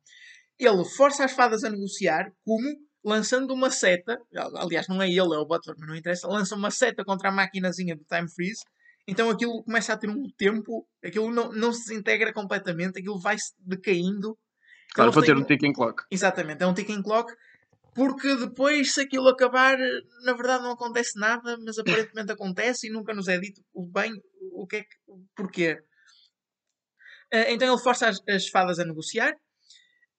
[0.58, 2.66] Ele força as fadas a negociar, como?
[3.04, 4.18] Lançando uma seta,
[4.56, 7.32] aliás, não é ele, é o Butler, mas não interessa, lança uma seta contra a
[7.32, 8.62] maquinazinha do Time Freeze,
[9.06, 13.52] então aquilo começa a ter um tempo, aquilo não, não se desintegra completamente, aquilo vai-se
[13.58, 14.36] decaindo.
[14.94, 16.04] Claro, vou ter um ticking clock.
[16.10, 17.32] Exatamente, é um ticking clock.
[17.98, 19.76] Porque depois, se aquilo acabar,
[20.24, 24.12] na verdade não acontece nada, mas aparentemente acontece e nunca nos é dito o bem,
[24.52, 24.96] o que é que,
[25.34, 25.82] porquê.
[27.32, 29.34] Eh, então ele força as, as fadas a negociar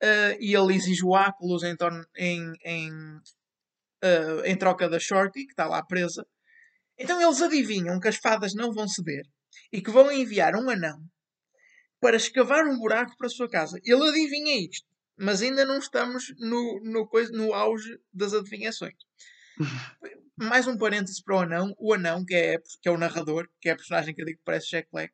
[0.02, 1.78] eh, e ele exige o Áculos em,
[2.18, 2.92] em, em,
[4.04, 6.28] eh, em troca da Shorty, que está lá presa.
[6.98, 9.24] Então eles adivinham que as fadas não vão ceder
[9.72, 11.00] e que vão enviar um anão
[12.02, 13.80] para escavar um buraco para a sua casa.
[13.86, 14.86] Ele adivinha isto,
[15.20, 18.96] mas ainda não estamos no, no, coisa, no auge das adivinhações.
[20.38, 21.76] Mais um parêntese para o anão.
[21.78, 24.40] O anão, que é, que é o narrador, que é a personagem que eu digo
[24.40, 25.14] que parece Jack Black,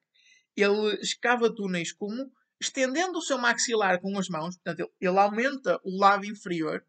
[0.56, 5.80] ele escava túneis como estendendo o seu maxilar com as mãos, portanto, ele, ele aumenta
[5.84, 6.86] o lábio inferior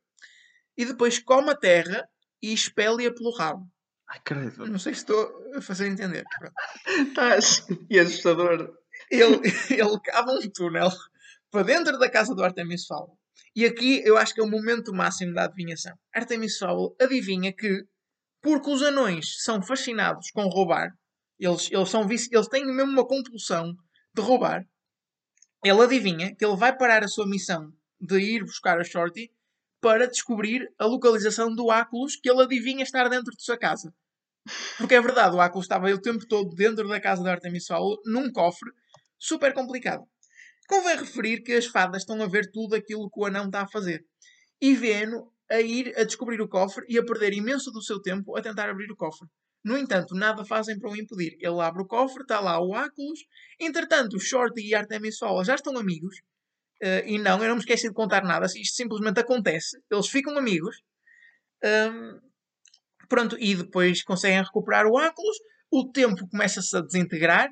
[0.77, 2.09] e depois come a terra
[2.41, 3.69] e expele-a pelo rabo.
[4.09, 4.67] Ai, credo.
[4.67, 6.25] Não sei se estou a fazer entender.
[6.87, 7.67] Estás.
[7.91, 8.77] E assustador.
[9.11, 10.91] ele, ele cava um túnel
[11.51, 13.19] para dentro da casa do Artemis Fowl.
[13.55, 15.95] E aqui eu acho que é o momento máximo da adivinhação.
[16.15, 17.85] Artemis Fowl adivinha que,
[18.43, 20.91] porque os anões são fascinados com roubar,
[21.39, 23.75] eles, eles, são, eles têm mesmo uma compulsão
[24.15, 24.65] de roubar,
[25.65, 29.31] ele adivinha que ele vai parar a sua missão de ir buscar a Shorty
[29.81, 33.93] para descobrir a localização do Áculos que ele adivinha estar dentro de sua casa.
[34.79, 38.01] Porque é verdade, o Áculos estava o tempo todo dentro da casa de Artemis Fowl,
[38.05, 38.71] num cofre,
[39.19, 40.05] super complicado.
[40.69, 43.69] Convém referir que as fadas estão a ver tudo aquilo que o anão está a
[43.69, 44.05] fazer.
[44.61, 48.37] E vê-no a ir a descobrir o cofre e a perder imenso do seu tempo
[48.37, 49.29] a tentar abrir o cofre.
[49.65, 51.37] No entanto, nada fazem para o impedir.
[51.41, 53.21] Ele abre o cofre, está lá o Áculos.
[53.59, 56.17] Entretanto, Shorty e Artemis Fowl já estão amigos.
[56.81, 58.47] Eh, e não, eu não me esqueci de contar nada.
[58.47, 59.77] Isto simplesmente acontece.
[59.91, 60.77] Eles ficam amigos.
[61.65, 62.21] Ahm,
[63.09, 65.37] pronto, e depois conseguem recuperar o Áculos.
[65.71, 67.51] O tempo começa-se a desintegrar.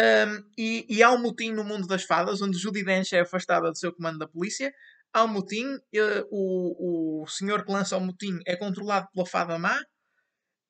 [0.00, 3.70] Um, e, e há um motim no mundo das fadas, onde Judy Dench é afastada
[3.70, 4.72] do seu comando da polícia.
[5.12, 9.58] Há um motim, eh, o, o senhor que lança o motim é controlado pela fada
[9.58, 9.78] má.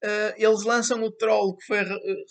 [0.02, 1.84] Eh, eles lançam o troll que foi eh,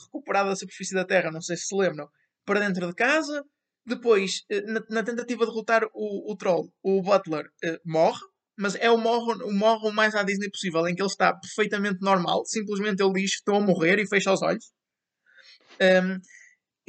[0.06, 2.10] recuperado da superfície da terra, não sei se se lembram,
[2.46, 3.46] para dentro de casa.
[3.86, 8.22] Depois, na, na tentativa de derrotar o, o troll, o Butler eh, morre,
[8.58, 12.02] mas é o morro, o morro mais à Disney possível, em que ele está perfeitamente
[12.02, 14.66] normal, simplesmente ele diz estou a morrer e fecha os olhos.
[15.80, 16.20] Um,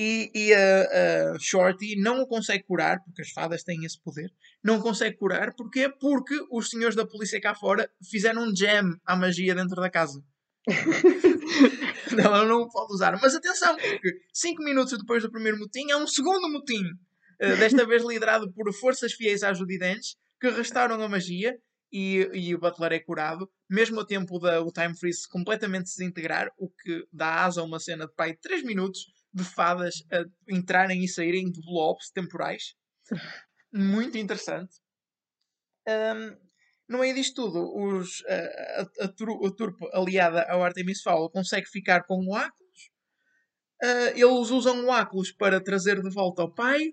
[0.02, 4.32] E, e a, a Shorty não o consegue curar, porque as fadas têm esse poder.
[4.64, 5.90] Não consegue curar, porquê?
[5.90, 10.24] Porque os senhores da polícia cá fora fizeram um jam à magia dentro da casa.
[12.18, 13.18] ela não o pode usar.
[13.20, 16.82] Mas atenção, porque 5 minutos depois do primeiro motim há um segundo motim.
[17.38, 21.54] eh, desta vez liderado por forças fiéis à Judy Dench, que restauram a magia
[21.92, 25.98] e, e o Butler é curado, mesmo ao tempo da o Time Freeze completamente se
[25.98, 30.24] desintegrar, o que dá asa a uma cena de pai 3 minutos de fadas a
[30.48, 32.74] entrarem e saírem de blobs temporais.
[33.72, 34.76] Muito interessante.
[35.86, 36.36] Ahm,
[36.88, 38.38] no meio disto tudo, os, a,
[38.80, 42.80] a, a, tru- a turpa aliada ao Artemis Fowl consegue ficar com o Áculos.
[43.82, 46.92] Ah, eles usam o Áculos para trazer de volta ao pai.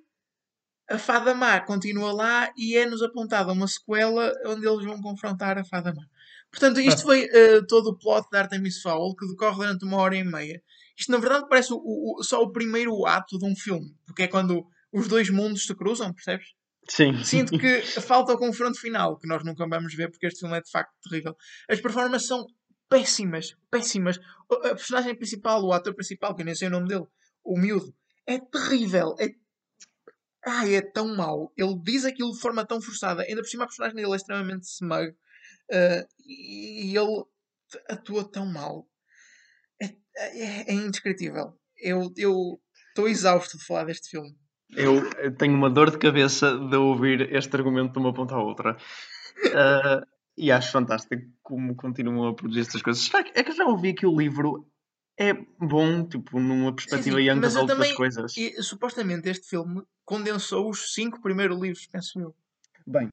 [0.89, 5.65] A Fada Má continua lá e é-nos apontada uma sequela onde eles vão confrontar a
[5.65, 6.03] Fada Má.
[6.51, 10.15] Portanto, isto foi ah, todo o plot da Artemis Fowl que decorre durante uma hora
[10.17, 10.61] e meia.
[10.97, 11.77] Isto, na verdade, parece o-
[12.19, 15.75] o- só o primeiro ato de um filme, porque é quando os dois mundos se
[15.75, 16.47] cruzam, percebes?
[16.89, 17.23] Sim.
[17.23, 20.61] Sinto que falta o confronto final, que nós nunca vamos ver, porque este filme é
[20.61, 21.35] de facto terrível.
[21.69, 22.45] As performances são
[22.89, 24.17] péssimas, péssimas.
[24.49, 27.05] O- A personagem principal, o ator principal, que eu nem sei o nome dele,
[27.43, 27.93] o miúdo,
[28.25, 29.15] é terrível.
[29.19, 29.27] É...
[30.45, 31.51] Ai, é tão mau.
[31.57, 33.23] Ele diz aquilo de forma tão forçada.
[33.23, 35.13] Ainda por cima, a personagem dele é extremamente smug.
[36.25, 37.23] e e ele
[37.89, 38.87] atua tão mal.
[40.17, 41.53] É, é, é indescritível.
[41.77, 44.35] Eu estou exausto de falar deste filme.
[44.75, 48.41] Eu eu tenho uma dor de cabeça de ouvir este argumento de uma ponta à
[48.41, 48.75] outra.
[49.55, 50.01] Ah,
[50.35, 53.03] e acho fantástico como continuam a produzir estas coisas.
[53.03, 54.67] Será que- É que eu já ouvi que o livro
[55.15, 58.35] é bom, tipo, numa perspectiva sim, young eu adult das também- coisas.
[58.35, 62.35] E supostamente este filme condensou os cinco primeiros livros, penso eu.
[62.87, 63.09] Bem,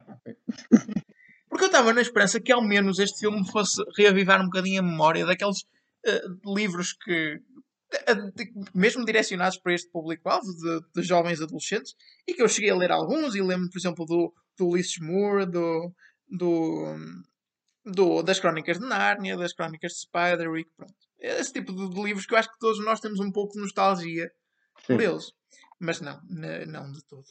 [1.50, 4.84] Porque eu estava na esperança que ao menos este filme fosse reavivar um bocadinho a
[4.84, 5.64] memória daqueles
[6.06, 7.40] eh, livros que.
[7.92, 8.16] eh,
[8.74, 11.94] mesmo direcionados para este público-alvo de, de jovens adolescentes
[12.26, 15.46] e que eu cheguei a ler alguns e lembro, por exemplo, do, do Ulysses Moore,
[15.46, 15.92] do,
[16.28, 16.96] do,
[17.84, 20.94] do- das Crónicas de Nárnia, das Crónicas de Spiderwick, pronto.
[21.18, 23.60] Esse tipo de, de livros que eu acho que todos nós temos um pouco de
[23.60, 24.30] nostalgia
[24.86, 25.06] por Sim.
[25.08, 25.32] eles.
[25.80, 26.20] Mas não,
[26.66, 27.24] não de todo.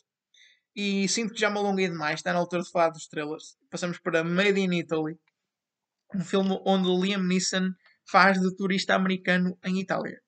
[0.75, 3.55] E sinto que já me alonguei demais, está na altura de falar dos trailers.
[3.69, 5.19] Passamos para Made in Italy,
[6.15, 7.69] um filme onde Liam Neeson
[8.09, 10.19] faz de turista americano em Itália.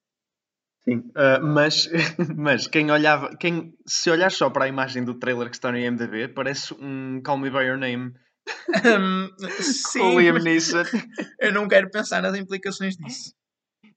[0.83, 1.89] Sim, ah, mas,
[2.37, 5.77] mas quem olhava, quem, se olhar só para a imagem do trailer que está no
[5.77, 8.13] IMDb, parece um Call Me By Your Name
[8.83, 10.83] com o sim, Liam Neeson.
[11.41, 13.33] eu não quero pensar nas implicações disso.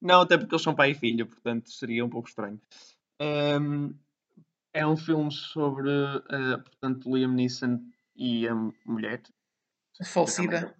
[0.01, 2.61] Não, até porque eles são pai e filho, portanto seria um pouco estranho.
[3.21, 3.91] Ahm,
[4.73, 7.81] é um filme sobre, ah, portanto, Liam Neeson
[8.17, 8.55] e a
[8.87, 9.23] mulher.
[10.05, 10.75] Falecida.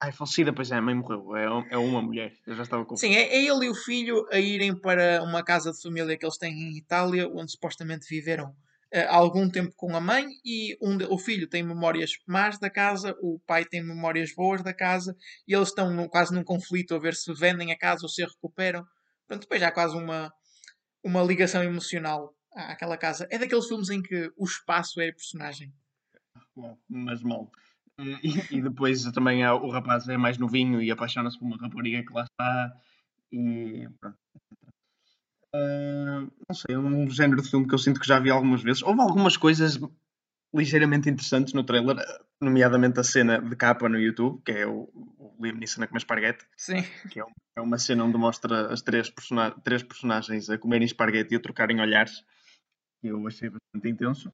[0.00, 1.36] Ai, falecida, pois é, a mãe morreu.
[1.36, 2.32] É, é uma mulher.
[2.46, 2.96] Eu já estava com.
[2.96, 6.24] Sim, é, é ele e o filho a irem para uma casa de família que
[6.24, 8.54] eles têm em Itália, onde supostamente viveram
[8.92, 12.70] há algum tempo com a mãe, e um de- o filho tem memórias más da
[12.70, 15.14] casa, o pai tem memórias boas da casa,
[15.46, 18.22] e eles estão num- quase num conflito a ver se vendem a casa ou se
[18.22, 18.84] a recuperam.
[19.26, 20.32] Portanto, depois há quase uma,
[21.04, 23.26] uma ligação emocional àquela casa.
[23.30, 25.72] É daqueles filmes em que o espaço é a personagem.
[26.54, 27.50] Bom, mas mal.
[27.98, 32.02] E, e depois também há- o rapaz é mais novinho e apaixona-se por uma rapariga
[32.04, 32.72] que lá está.
[33.32, 34.18] E pronto.
[35.54, 38.62] Ah, não sei, é um género de filme que eu sinto que já vi algumas
[38.62, 38.82] vezes.
[38.82, 39.78] Houve algumas coisas
[40.54, 41.96] ligeiramente interessantes no trailer,
[42.40, 45.98] nomeadamente a cena de capa no YouTube, que é o, o Liam Neeson a comer
[45.98, 46.82] esparguete, Sim.
[47.10, 50.86] que é, um- é uma cena onde mostra as três, persona- três personagens a comerem
[50.86, 52.24] esparguete e a trocarem olhares,
[53.00, 54.32] que eu achei bastante intenso.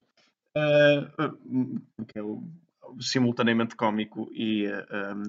[0.57, 1.11] Ah,
[2.09, 2.43] que é o,
[3.01, 5.23] simultaneamente cómico e ah, ah,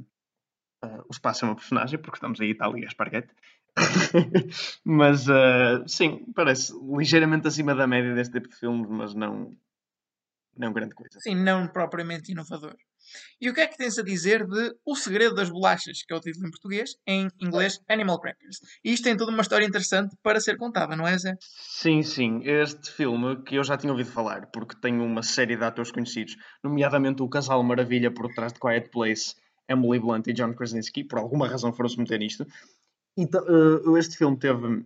[0.84, 3.34] ah, o espaço é uma personagem, porque estamos em Itália esparguete.
[4.86, 9.56] mas ah, sim, parece ligeiramente acima da média deste tipo de filmes, mas não,
[10.58, 11.20] não grande coisa.
[11.20, 12.76] Sim, não propriamente inovador.
[13.40, 16.18] E o que é que tens a dizer de O Segredo das Bolachas, que é
[16.18, 18.58] o título em português, em inglês Animal Crackers?
[18.84, 21.36] E isto tem toda uma história interessante para ser contada, não é, Zé?
[21.40, 22.42] Sim, sim.
[22.44, 26.38] Este filme que eu já tinha ouvido falar, porque tem uma série de atores conhecidos,
[26.64, 29.36] nomeadamente o casal maravilha por trás de Quiet Place,
[29.68, 32.46] Emily Blunt e John Krasinski, por alguma razão foram-se meter nisto.
[33.18, 34.86] Então, eh, este filme teve.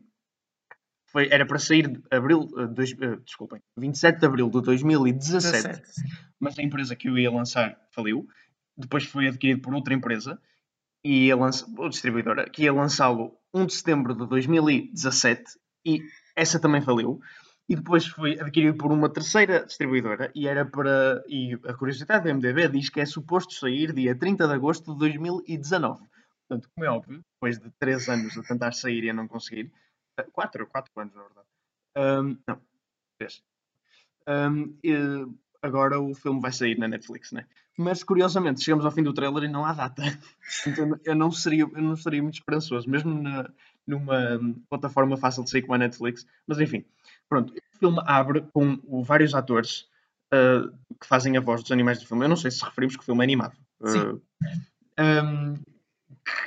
[1.08, 5.68] Foi, era para sair de abril, eh, dois, eh, desculpem, 27 de abril de 2017,
[5.68, 5.84] 17.
[6.40, 8.28] mas a empresa que o ia lançar faliu.
[8.78, 10.40] Depois foi adquirido por outra empresa,
[11.04, 15.44] e ia lança, ou distribuidora, que ia lançá-lo 1 de setembro de 2017
[15.86, 16.02] e
[16.36, 17.20] essa também faliu.
[17.70, 21.24] E depois foi adquirido por uma terceira distribuidora e era para.
[21.28, 25.00] E a curiosidade do MDB diz que é suposto sair dia 30 de agosto de
[25.00, 26.02] 2019.
[26.48, 29.70] Portanto, como é óbvio, depois de 3 anos a tentar sair e a não conseguir,
[30.24, 31.48] 4, 4 anos na verdade,
[31.96, 32.62] Ahm, não,
[33.18, 33.42] três.
[34.84, 34.94] E
[35.62, 37.46] agora o filme vai sair na Netflix, né?
[37.78, 40.02] Mas curiosamente, chegamos ao fim do trailer e não há data.
[40.66, 43.50] Então eu não seria, eu não seria muito esperançoso, mesmo na-
[43.86, 46.26] numa plataforma fácil de sair como a Netflix.
[46.48, 46.84] Mas enfim,
[47.30, 47.54] pronto.
[47.54, 49.88] O filme abre com vários atores
[50.32, 52.26] ah, que fazem a voz dos animais do filme.
[52.26, 53.56] Eu não sei se referimos que o filme é animado.
[53.86, 54.22] Sim.
[54.98, 55.56] Ah, hum,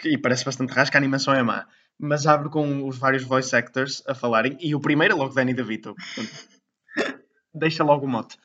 [0.05, 1.67] e parece bastante rasca, a animação é má.
[2.01, 4.57] Mas abre com os vários voice actors a falarem.
[4.61, 5.95] E o primeiro é logo Danny DeVito.
[7.55, 8.39] Deixa logo o mote.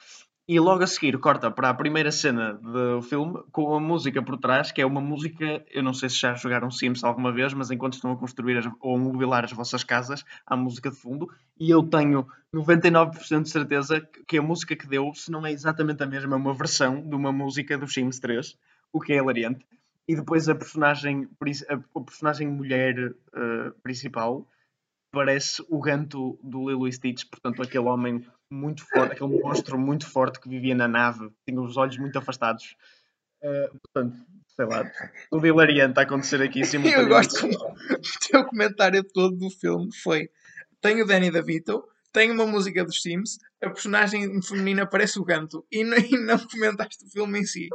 [0.48, 4.38] E logo a seguir corta para a primeira cena do filme com a música por
[4.38, 7.72] trás, que é uma música, eu não sei se já jogaram Sims alguma vez, mas
[7.72, 11.28] enquanto estão a construir as- ou a mobilar as vossas casas, há música de fundo,
[11.60, 16.04] e eu tenho 99% de certeza que- a música que deu, se não é exatamente
[16.04, 18.56] a mesma, é uma versão de uma música dos Sims 3,
[18.94, 19.66] o que é hilariante.
[20.08, 21.28] E depois a personagem,
[21.70, 24.48] a, personagem mulher eh, principal
[25.12, 30.08] parece o ganto do Lilo e Stitch, portanto, aquele homem muito forte, aquele monstro muito
[30.08, 32.76] forte que vivia na nave, tinha os olhos muito afastados.
[33.42, 34.18] Eh, portanto,
[34.56, 34.90] sei lá,
[35.30, 37.10] tudo hilariante a acontecer aqui Eu simultaneamente.
[37.10, 40.30] gosto como o teu comentário todo do filme foi:
[40.82, 45.66] tem o Danny DeVito, tem uma música dos Sims, a personagem feminina parece o Ganto
[45.72, 47.68] e não, e não comentaste o filme em si.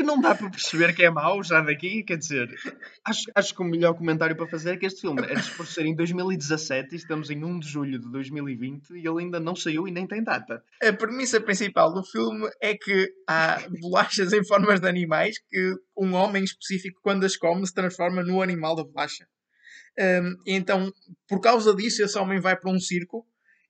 [0.00, 2.48] Porque não dá para perceber que é mau já daqui, quer dizer,
[3.04, 5.84] acho, acho que o melhor comentário para fazer é que este filme era por ser
[5.84, 9.86] em 2017 e estamos em 1 de julho de 2020 e ele ainda não saiu
[9.86, 10.64] e nem tem data.
[10.82, 16.14] A premissa principal do filme é que há bolachas em formas de animais que um
[16.14, 19.26] homem específico, quando as come, se transforma no animal da bolacha.
[19.98, 20.90] Um, então,
[21.28, 23.26] por causa disso, esse homem vai para um circo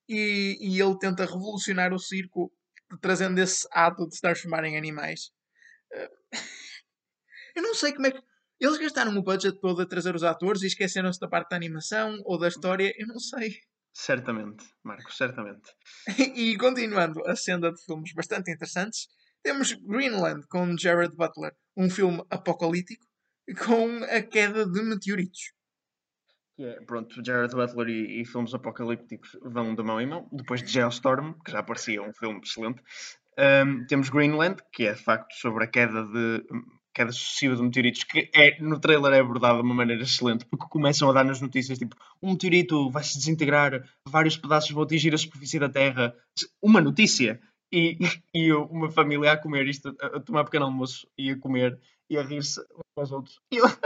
[0.08, 2.52] e, e ele tenta revolucionar o circo
[3.00, 5.32] trazendo esse ato de se transformar em animais.
[7.54, 8.22] Eu não sei como é que.
[8.60, 12.20] Eles gastaram o budget todo a trazer os atores e esqueceram-se da parte da animação
[12.24, 13.58] ou da história, eu não sei.
[13.92, 15.74] Certamente, Marcos, certamente.
[16.36, 19.08] e continuando a senda de filmes bastante interessantes,
[19.42, 23.06] temos Greenland com Jared Butler, um filme apocalíptico
[23.64, 25.52] com a queda de meteoritos.
[26.54, 30.28] Que é, pronto, Jared Butler e, e filmes apocalípticos vão de mão em mão.
[30.30, 32.82] Depois de Geostorm, que já parecia um filme excelente,
[33.40, 36.44] Ahm, temos Greenland, que é de facto sobre a queda de
[36.92, 40.66] queda sucessiva de meteoritos, que é, no trailer é abordada de uma maneira excelente, porque
[40.68, 45.14] começam a dar nas notícias tipo um meteorito vai se desintegrar, vários pedaços vão atingir
[45.14, 46.14] a superfície da Terra.
[46.60, 47.40] Uma notícia.
[47.72, 47.96] E,
[48.34, 51.80] e eu, uma família a comer isto, a, a tomar pequeno almoço e a comer
[52.10, 53.40] e a rir-se uns com os outros.
[53.50, 53.64] E eu?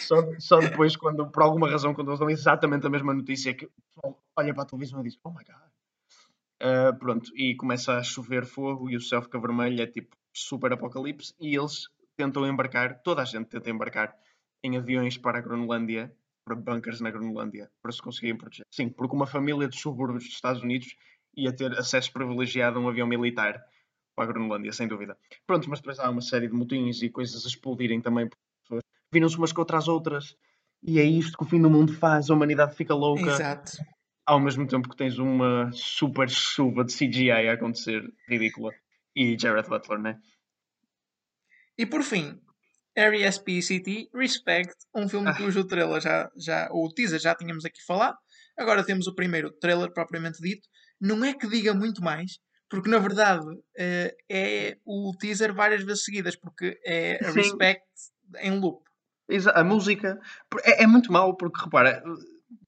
[0.00, 3.64] Só, só depois, quando, por alguma razão, quando eles dão exatamente a mesma notícia, que
[3.64, 5.72] o pessoal olha para a televisão e diz: Oh my god.
[6.62, 10.72] Uh, pronto, e começa a chover fogo e o céu fica vermelho, é tipo super
[10.72, 11.34] apocalipse.
[11.40, 14.16] E eles tentam embarcar, toda a gente tenta embarcar
[14.62, 18.64] em aviões para a Groenlândia, para bunkers na Groenlândia, para se conseguirem proteger.
[18.70, 20.94] Sim, porque uma família dos subúrbios dos Estados Unidos
[21.36, 23.60] ia ter acesso privilegiado a um avião militar
[24.14, 25.16] para a Groenlândia, sem dúvida.
[25.44, 28.28] Pronto, mas depois há uma série de motins e coisas a explodirem também
[28.62, 28.84] pessoas.
[29.12, 30.36] Viram-se umas contra as outras.
[30.80, 33.72] E é isto que o fim do mundo faz, a humanidade fica louca Exato.
[34.32, 38.72] Ao mesmo tempo que tens uma super chuva de CGI a acontecer ridícula
[39.14, 40.18] e Jared Butler, né?
[41.76, 42.40] E por fim,
[42.96, 44.08] R.E.S.P.C.T.
[44.14, 45.34] Respect, um filme Ah.
[45.36, 48.16] cujo trailer já, já, ou o teaser já tínhamos aqui falado.
[48.58, 50.66] Agora temos o primeiro trailer propriamente dito.
[50.98, 52.38] Não é que diga muito mais,
[52.70, 53.44] porque na verdade
[53.76, 57.40] eh, é o teaser várias vezes seguidas, porque é a Sim.
[57.40, 57.84] Respect
[58.40, 58.82] em loop.
[59.54, 60.18] A música
[60.64, 62.02] é, é muito mau porque, repara,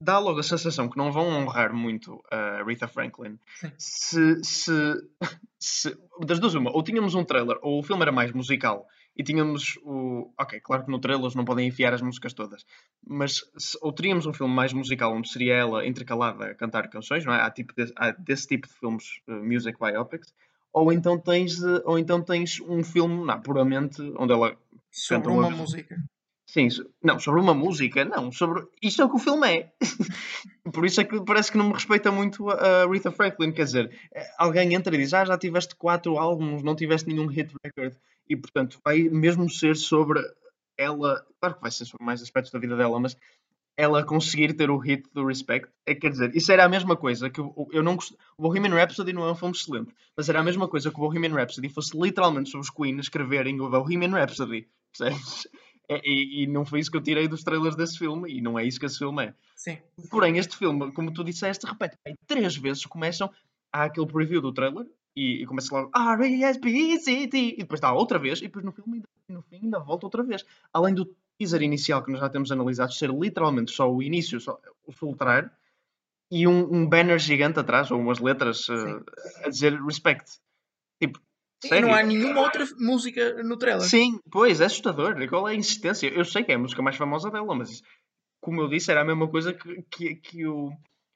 [0.00, 3.38] dá logo a sensação que não vão honrar muito a Rita Franklin
[3.78, 4.72] se, se,
[5.58, 9.22] se- das duas uma, ou tínhamos um trailer ou o filme era mais musical e
[9.22, 10.32] tínhamos o.
[10.38, 12.66] Ok, claro que no trailer eles não podem enfiar as músicas todas,
[13.06, 17.24] mas se- ou teríamos um filme mais musical onde seria ela intercalada a cantar canções,
[17.24, 17.40] não é?
[17.40, 20.34] Há, tipo de- há desse tipo de filmes, uh, music biopics,
[20.72, 24.56] ou então tens, ou então tens um filme não, puramente onde ela
[24.90, 25.60] Sobre Cantam uma outros.
[25.60, 25.96] música.
[26.54, 26.68] Sim,
[27.02, 28.64] não, sobre uma música, não, sobre.
[28.80, 29.72] Isto é o que o filme é.
[30.72, 33.50] Por isso é que parece que não me respeita muito a a Rita Franklin.
[33.50, 37.26] Quer dizer, eh, alguém entra e diz: Ah, já tiveste quatro álbuns, não tiveste nenhum
[37.26, 37.96] hit record.
[38.28, 40.20] E portanto, vai mesmo ser sobre
[40.78, 41.26] ela.
[41.40, 43.16] Claro que vai ser sobre mais aspectos da vida dela, mas
[43.76, 45.68] ela conseguir ter o hit do Respect.
[45.84, 48.14] É, quer dizer, isso era a mesma coisa que eu não gost...
[48.38, 51.08] O Bohemian Rhapsody não é um filme excelente, mas era a mesma coisa que o
[51.08, 54.68] Bohemian Rhapsody fosse literalmente sobre os Queen escreverem o Bohemian Rhapsody.
[54.96, 55.48] Percebes?
[55.88, 58.58] É, e, e não foi isso que eu tirei dos trailers desse filme, e não
[58.58, 59.34] é isso que esse filme é.
[59.54, 59.78] Sim.
[60.10, 63.30] Porém, este filme, como tu disseste, repete, três vezes começam,
[63.72, 68.38] há aquele preview do trailer, e, e começa logo R-E-S-P-C-T, e depois dá outra vez,
[68.40, 70.44] e depois no filme, no fim, ainda volta outra vez.
[70.72, 74.58] Além do teaser inicial que nós já temos analisado ser literalmente só o início, só
[74.86, 75.52] o filtrar,
[76.30, 79.04] e um, um banner gigante atrás, ou umas letras uh,
[79.44, 80.38] a dizer respect.
[81.00, 81.20] Tipo,
[81.64, 81.88] E sério?
[81.88, 83.82] não há nenhuma outra música no trailer.
[83.82, 85.20] Sim, pois, é assustador.
[85.20, 86.08] E Qual é a insistência?
[86.08, 87.82] Eu sei que é a música mais famosa dela, mas
[88.40, 90.70] como eu disse, era a mesma coisa que, que, que o,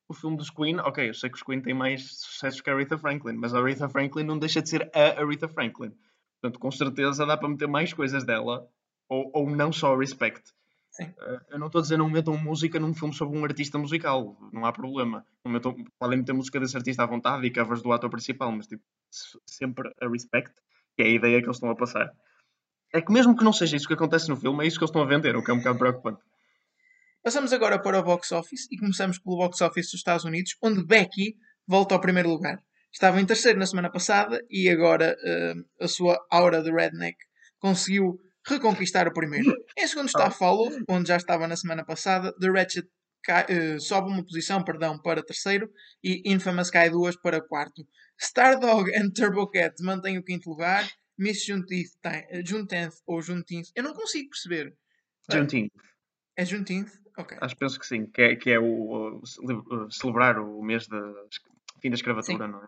[0.09, 0.79] o filme dos Queen.
[0.81, 3.59] Ok, eu sei que os Queen têm mais sucessos que a Aretha Franklin, mas a
[3.59, 5.93] Aretha Franklin não deixa de ser a Aretha Franklin.
[6.41, 8.67] Portanto, com certeza dá para meter mais coisas dela,
[9.09, 10.53] ou, ou não só Respect.
[10.99, 11.15] Sim.
[11.17, 14.37] Eh, eu não estou a dizer não metam música num filme sobre um artista musical,
[14.53, 15.25] não há problema.
[15.45, 18.67] Não metam, podem meter música desse artista à vontade e covers do ator principal, mas
[18.67, 20.53] tipo, se- sempre a Respect,
[20.97, 22.11] que é a ideia que eles estão a passar.
[22.93, 24.91] É que mesmo que não seja isso que acontece no filme, é isso que eles
[24.91, 26.21] estão a vender, o que é um bocado preocupante.
[27.23, 30.85] Passamos agora para o box office e começamos pelo box office dos Estados Unidos, onde
[30.85, 31.37] Becky
[31.67, 32.59] volta ao primeiro lugar.
[32.91, 37.19] Estava em terceiro na semana passada e agora eh, a sua aura de redneck
[37.59, 38.19] conseguiu
[38.49, 39.53] reconquistar o primeiro.
[39.77, 42.33] Em segundo está Follow, onde já estava na semana passada.
[42.41, 42.89] The Ratchet
[43.23, 45.71] cai- eh, sobe uma posição perdão, para terceiro
[46.03, 47.87] e Infamous cai duas para quarto.
[48.21, 50.89] Stardog and Turbo Cat mantêm o quinto lugar.
[51.19, 54.75] Miss Juneteenth, tem- eh, Juneteenth ou Juneteenth, eu não consigo perceber.
[55.31, 55.69] Juntinho,
[56.37, 56.91] É Juneteenth?
[57.19, 57.37] Ok.
[57.41, 60.63] acho que penso que sim, que é, que é o, o cele- uh, celebrar o
[60.63, 60.97] mês de
[61.83, 62.67] fim da escravatura, não é?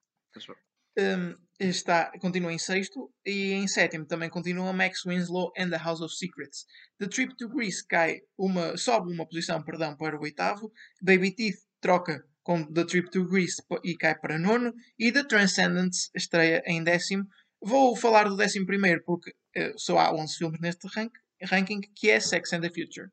[0.99, 6.01] Um, está, continua em sexto e em sétimo também continua Max Winslow and the House
[6.01, 6.67] of Secrets.
[6.99, 10.73] The Trip to Greece cai uma, sobe uma posição perdão, para o oitavo.
[11.03, 14.73] Baby Teeth troca com The Trip to Greece e cai para nono.
[14.99, 17.25] E The Transcendence estreia em décimo.
[17.63, 21.13] Vou falar do décimo primeiro porque eh, só há 11 filmes neste rank,
[21.43, 23.09] ranking que é Sex and the Future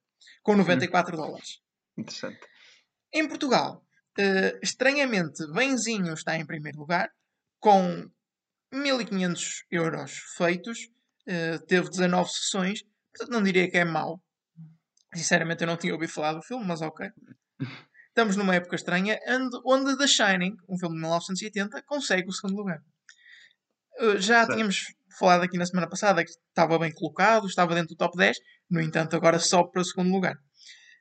[0.48, 1.60] com 94 dólares.
[1.98, 2.40] Interessante.
[3.14, 3.84] Em Portugal,
[4.18, 7.12] eh, estranhamente, Benzinho está em primeiro lugar,
[7.60, 8.10] com
[8.72, 10.90] 1500 euros feitos,
[11.28, 14.22] eh, teve 19 sessões, portanto não diria que é mau.
[15.14, 17.10] Sinceramente, eu não tinha ouvido falar do filme, mas ok.
[18.10, 19.20] Estamos numa época estranha,
[19.64, 22.82] onde, The Shining, um filme de 1980, consegue o segundo lugar.
[24.00, 27.98] Eh, já tínhamos falado aqui na semana passada que estava bem colocado, estava dentro do
[27.98, 28.38] top 10,
[28.70, 30.38] no entanto, agora sobe para o segundo lugar.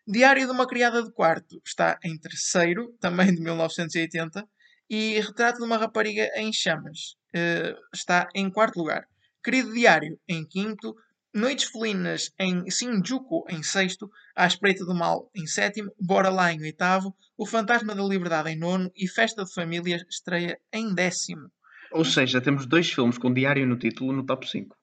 [0.07, 4.47] Diário de uma Criada de Quarto está em terceiro, também de 1980,
[4.89, 9.07] e Retrato de uma Rapariga em Chamas eh, está em quarto lugar.
[9.43, 10.95] Querido Diário em quinto,
[11.35, 16.63] Noites Felinas em Shinjuku em sexto, A Espreita do Mal em sétimo, Bora Lá em
[16.63, 21.51] oitavo, O Fantasma da Liberdade em nono e Festa de Família estreia em décimo.
[21.93, 24.75] Ou seja, temos dois filmes com diário no título no top 5.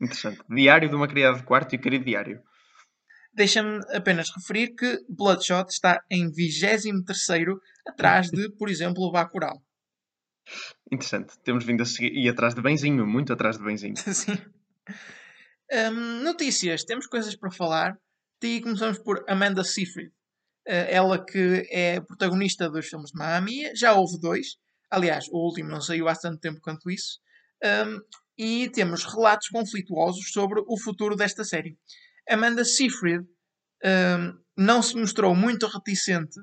[0.00, 0.40] Interessante.
[0.50, 2.42] Diário de uma criada de quarto e querido diário.
[3.34, 9.62] Deixa-me apenas referir que Bloodshot está em 23º, atrás de, por exemplo, o Bacurau.
[10.90, 11.38] Interessante.
[11.42, 13.96] Temos vindo a seguir e atrás de benzinho, muito atrás de benzinho.
[14.12, 14.38] Sim.
[15.72, 17.96] Hum, notícias, temos coisas para falar.
[18.42, 20.12] E começamos por Amanda Seyfried.
[20.66, 24.56] Eh, ela que é protagonista dos filmes de Mamma já houve dois.
[24.90, 27.20] Aliás, o último não saiu há tanto tempo quanto isso.
[27.64, 28.00] Hum,
[28.36, 31.78] e temos relatos conflituosos sobre o futuro desta série.
[32.28, 33.24] Amanda Seyfried
[33.84, 36.38] hum, não se mostrou muito reticente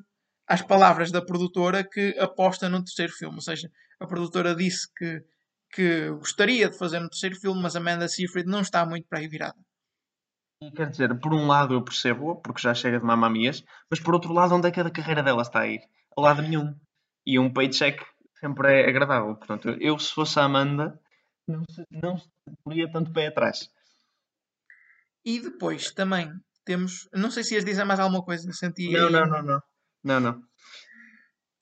[0.47, 3.35] às palavras da produtora que aposta no terceiro filme.
[3.35, 3.69] Ou seja,
[3.99, 5.23] a produtora disse que
[5.71, 9.27] que gostaria de fazer no terceiro filme, mas Amanda Seyfried não está muito para aí
[9.27, 9.57] virada.
[10.75, 14.33] Quer dizer, por um lado eu percebo, porque já chega de mamamias, mas por outro
[14.33, 15.79] lado, onde é que a carreira dela está a ir?
[16.17, 16.75] A lado nenhum.
[17.25, 18.03] E um paycheck
[18.39, 19.35] sempre é agradável.
[19.35, 20.99] Portanto, eu se fosse a Amanda,
[21.47, 23.71] não, se, não se tanto pé atrás.
[25.25, 26.31] E depois também
[26.65, 29.61] temos, não sei se ias dizer mais alguma coisa, senti Não, não, não, não.
[30.03, 30.41] Não, não.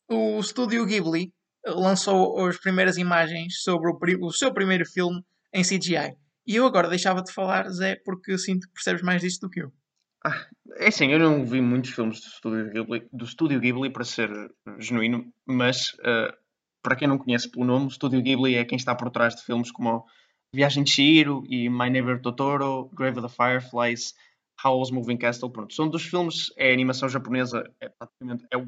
[0.10, 1.34] O estúdio Ghibli
[1.66, 5.22] lançou as primeiras imagens sobre o, o seu primeiro filme
[5.54, 6.16] em CGI.
[6.46, 9.62] E eu agora deixava de falar, Zé, porque sinto que percebes mais disto do que
[9.62, 9.72] eu.
[10.78, 14.30] É assim, eu não vi muitos filmes do Estúdio Ghibli, do Estúdio Ghibli para ser
[14.32, 16.34] eh, genuíno, mas eh,
[16.82, 19.44] para quem não conhece pelo nome, o Estúdio Ghibli é quem está por trás de
[19.44, 20.06] filmes como
[20.58, 24.16] Viagem de Chihiro e My Neighbor Totoro, Grave of the Fireflies,
[24.66, 25.52] Howl's Moving Castle.
[25.52, 28.68] Pronto, são dos filmes, é animação japonesa, é praticamente é o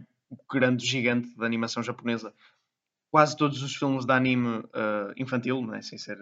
[0.54, 2.32] grande gigante da animação japonesa.
[3.12, 5.82] Quase todos os filmes de anime eh, infantil, não é?
[5.82, 6.20] sem ser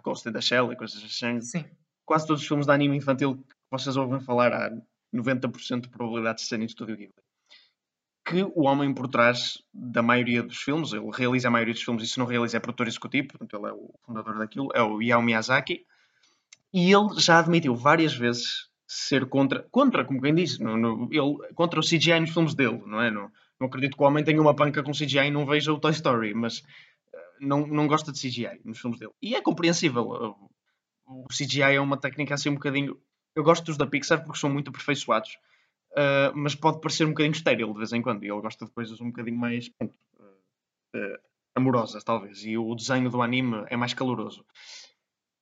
[0.00, 1.64] Ghost in the Shell e coisas assim, Sim.
[2.06, 4.70] quase todos os filmes de anime infantil que vocês ouvem falar há
[5.12, 7.23] 90% de probabilidade de serem de Estúdio Ghibli.
[8.26, 12.02] Que o homem por trás da maioria dos filmes, ele realiza a maioria dos filmes
[12.04, 14.98] e se não realiza é produtor executivo, portanto ele é o fundador daquilo, é o
[14.98, 15.84] Hayao Miyazaki.
[16.72, 21.52] E ele já admitiu várias vezes ser contra, contra, como quem diz, no, no- ele,
[21.54, 23.10] contra o CGI nos filmes dele, não é?
[23.10, 25.78] Não, não acredito que o homem tenha uma panca com CGI e não veja o
[25.78, 26.62] Toy Story, mas
[27.12, 29.12] eh, não, não gosta de CGI nos filmes dele.
[29.22, 30.34] E é compreensível.
[31.06, 32.98] O CGI é uma técnica assim um bocadinho.
[33.36, 35.36] Eu gosto dos da Pixar porque são muito aperfeiçoados.
[35.96, 38.24] Uh, mas pode parecer um bocadinho estéril de vez em quando.
[38.24, 39.94] E ele gosta de coisas um bocadinho mais pronto,
[40.94, 41.18] uh,
[41.54, 42.44] amorosas, talvez.
[42.44, 44.44] E o desenho do anime é mais caloroso.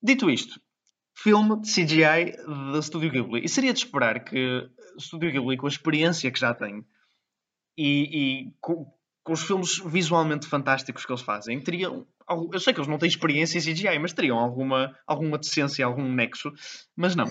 [0.03, 0.61] Dito isto,
[1.14, 2.36] filme de CGI
[2.72, 3.44] da Studio Ghibli.
[3.44, 6.84] E seria de esperar que Studio Ghibli, com a experiência que já tem
[7.76, 8.92] e, e com,
[9.24, 12.07] com, os filmes visualmente fantásticos que eles fazem, teriam.
[12.53, 16.11] Eu sei que eles não têm experiência em CGI, mas teriam alguma, alguma decência, algum
[16.12, 16.53] nexo.
[16.97, 17.26] Mas não.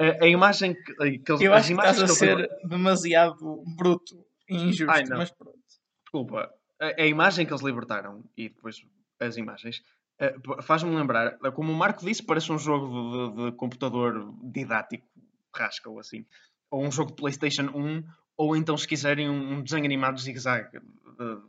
[0.00, 1.42] A, a imagem que, que eles.
[1.42, 2.50] Eu acho que estás a ser eles...
[2.64, 5.58] demasiado bruto e injusto, Ai, mas pronto.
[6.02, 6.50] Desculpa.
[6.80, 8.82] A, a imagem que eles libertaram e depois
[9.20, 9.82] as imagens
[10.20, 15.04] Uh, faz-me lembrar, como o Marco disse, parece um jogo de, de, computador didático,
[15.52, 16.24] rasca ou assim.
[16.70, 18.04] Ou um jogo de PlayStation 1,
[18.36, 20.80] ou então, se quiserem, um, um desenho animado de zigue-zague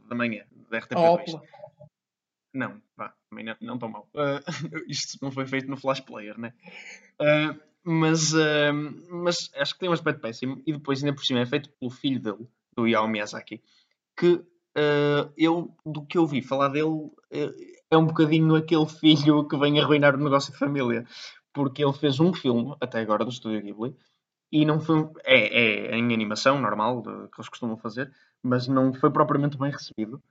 [0.08, 1.42] da manhã, da RTP2.
[2.54, 4.08] Não, vá, também não, não tão mal.
[4.14, 4.40] Uh,
[4.88, 6.54] isto não foi feito no Flash Player, né?
[7.20, 8.74] Uh, mas, uh,
[9.10, 10.62] mas acho que tem um aspecto péssimo.
[10.66, 13.62] E depois, ainda por cima, é feito pelo filho dele, do Yao Miyazaki,
[14.18, 14.44] que
[15.38, 17.12] eu, do que eu vi falar dele,
[17.92, 21.06] é um bocadinho aquele filho que vem arruinar o negócio de família.
[21.54, 23.96] Porque ele fez um filme, até agora, do Estúdio Ghibli,
[24.52, 25.10] e não foi.
[25.24, 29.72] É, é em animação normal, de, que eles costumam fazer, mas não foi propriamente bem
[29.72, 30.22] recebido.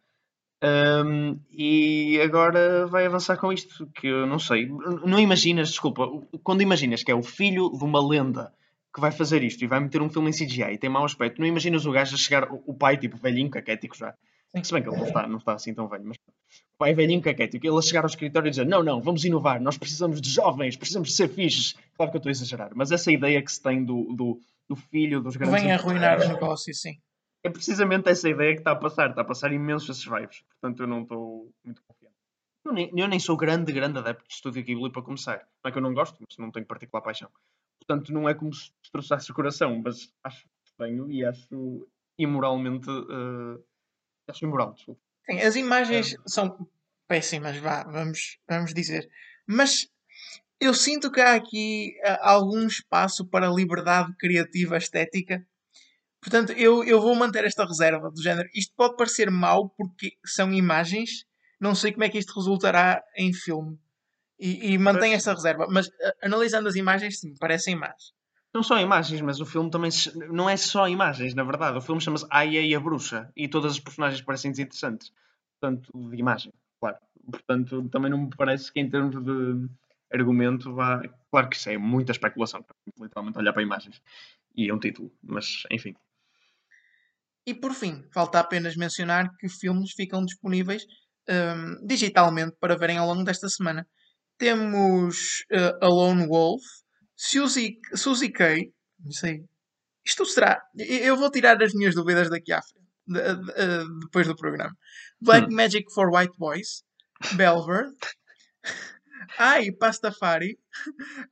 [0.63, 4.69] Um, e agora vai avançar com isto, que eu não sei.
[5.05, 6.09] Não imaginas, desculpa,
[6.45, 8.53] quando imaginas que é o filho de uma lenda
[8.95, 11.41] que vai fazer isto e vai meter um filme em CGI e tem mau aspecto,
[11.41, 14.15] não imaginas o gajo a chegar, o pai, tipo, velhinho, caquético já.
[14.63, 17.23] Se bem que ele não está, não está assim tão velho, mas o pai velhinho
[17.23, 20.29] caquético, ele a chegar ao escritório e dizer: Não, não, vamos inovar, nós precisamos de
[20.29, 21.75] jovens, precisamos de ser fixes.
[21.97, 24.39] Claro que eu estou a exagerar, mas essa ideia que se tem do, do,
[24.69, 25.63] do filho dos grandes.
[25.63, 26.99] Vem arruinar o negócio, sim.
[27.45, 30.81] É precisamente essa ideia que está a passar, está a passar imenso esses vibes, portanto
[30.81, 32.15] eu não estou muito confiante.
[32.65, 35.49] Eu nem, eu nem sou grande, grande adepto de Estúdio Ghibli para começar.
[35.63, 37.29] Não é que eu não gosto, mas não tenho particular paixão.
[37.81, 42.89] Portanto, não é como se destroçasse o coração, mas acho estranho e acho imoralmente.
[42.89, 43.63] Uh,
[44.29, 45.01] acho imoral, desculpa.
[45.29, 46.19] Sim, as imagens é.
[46.27, 46.69] são
[47.09, 49.11] péssimas, vá, vamos, vamos dizer.
[49.47, 49.89] Mas
[50.61, 55.45] eu sinto que há aqui uh, algum espaço para liberdade criativa estética.
[56.23, 58.49] Portanto, eu, eu vou manter esta reserva do género.
[58.55, 61.27] Isto pode parecer mau porque são imagens.
[61.61, 63.77] Não sei como é que isto resultará em filme.
[64.39, 65.67] E, e mantenho esta reserva.
[65.69, 65.91] Mas uh,
[66.23, 68.13] analisando as imagens, sim, parecem más.
[68.55, 69.91] Não só imagens, mas o filme também
[70.31, 71.79] não é só imagens, na verdade.
[71.79, 75.13] O filme chama-se Aya e a Bruxa e todas as personagens parecem desinteressantes.
[75.59, 76.99] Portanto, de imagem, claro.
[77.31, 79.69] Portanto, também não me parece que em termos de
[80.13, 81.03] argumento vá.
[81.31, 82.65] Claro que isso é muita especulação,
[83.01, 84.03] literalmente olhar para imagens.
[84.55, 85.95] E é um título, mas enfim.
[87.47, 90.85] E por fim, falta apenas mencionar que filmes ficam disponíveis
[91.29, 93.87] um, digitalmente para verem ao longo desta semana.
[94.39, 96.63] Temos uh, A Lone Wolf,
[97.17, 98.73] Suzy, Suzy Kay,
[99.05, 99.45] não sei.
[100.05, 100.61] Isto será.
[100.77, 104.77] Eu vou tirar as minhas dúvidas daqui à frente, de, de, de, depois do programa.
[105.21, 105.55] Black hum.
[105.55, 106.85] Magic for White Boys,
[107.37, 107.87] Belver,
[109.39, 110.59] Ai, Pastafari,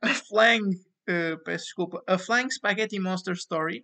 [0.01, 0.63] A Flang,
[1.09, 3.83] uh, peço desculpa, A Flying Spaghetti Monster Story,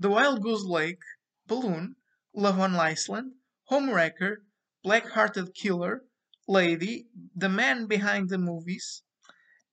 [0.00, 1.04] The Wild Goose Lake,
[1.46, 1.96] Balloon,
[2.34, 3.32] Love on Iceland,
[3.70, 4.36] Homewrecker,
[4.82, 6.02] Black Hearted Killer,
[6.48, 9.02] Lady, The Man Behind the Movies,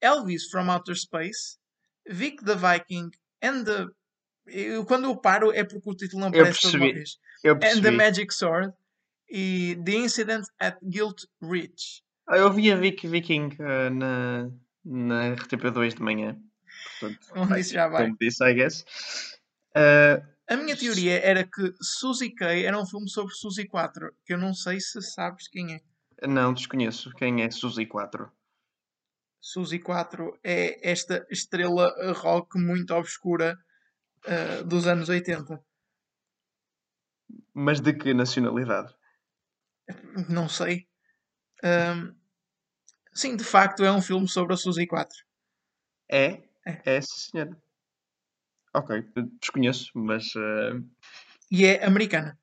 [0.01, 1.57] Elvis from Outer Space,
[2.07, 3.87] Vic the Viking and the.
[4.47, 7.19] Eu, quando eu paro é porque o título não aparece toda uma vez.
[7.45, 8.73] And the Magic Sword
[9.29, 12.03] e The Incident at Guilt Ridge.
[12.27, 14.49] Ah, eu vi a Vic Viking uh, na,
[14.83, 16.37] na RTP2 de manhã.
[16.99, 18.05] Portanto, isso já vai.
[18.05, 18.85] Como disse, I guess.
[19.75, 24.33] Uh, a minha teoria era que Suzy Kay era um filme sobre Suzy 4, que
[24.33, 26.27] eu não sei se sabes quem é.
[26.27, 28.31] Não, desconheço quem é Suzy 4.
[29.39, 33.57] Suzy 4 é esta estrela rock muito obscura
[34.25, 35.63] uh, dos anos 80.
[37.53, 38.91] Mas de que nacionalidade?
[40.27, 40.87] Não sei.
[41.63, 42.15] Um,
[43.13, 45.15] sim, de facto é um filme sobre a Suzy 4.
[46.09, 46.41] É?
[46.65, 47.55] É, é senhor.
[48.73, 49.03] Ok,
[49.41, 50.35] desconheço, mas.
[50.35, 50.83] Uh...
[51.51, 52.37] E é americana.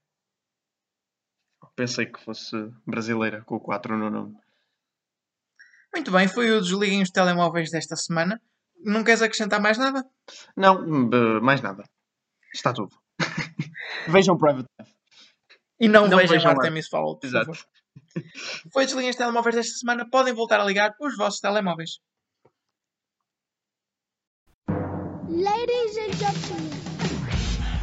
[1.75, 2.57] Pensei que fosse
[2.87, 4.37] brasileira, com o 4 no nome.
[5.95, 8.41] Muito bem, foi o Desliguem os Telemóveis desta semana.
[8.85, 10.05] Não queres acrescentar mais nada?
[10.57, 10.87] Não,
[11.41, 11.85] mais nada.
[12.53, 12.97] Está tudo.
[14.09, 14.93] vejam Private Life.
[15.79, 17.53] E não, não vejam, vejam Artemis Fowl, Exato.
[18.73, 20.09] Foi o Desliguem os Telemóveis desta semana.
[20.09, 21.99] Podem voltar a ligar os vossos telemóveis.
[25.29, 26.71] Ladies and gentlemen.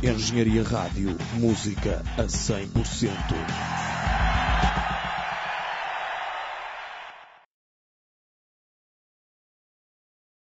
[0.02, 3.83] Engenharia Rádio, música a 100%.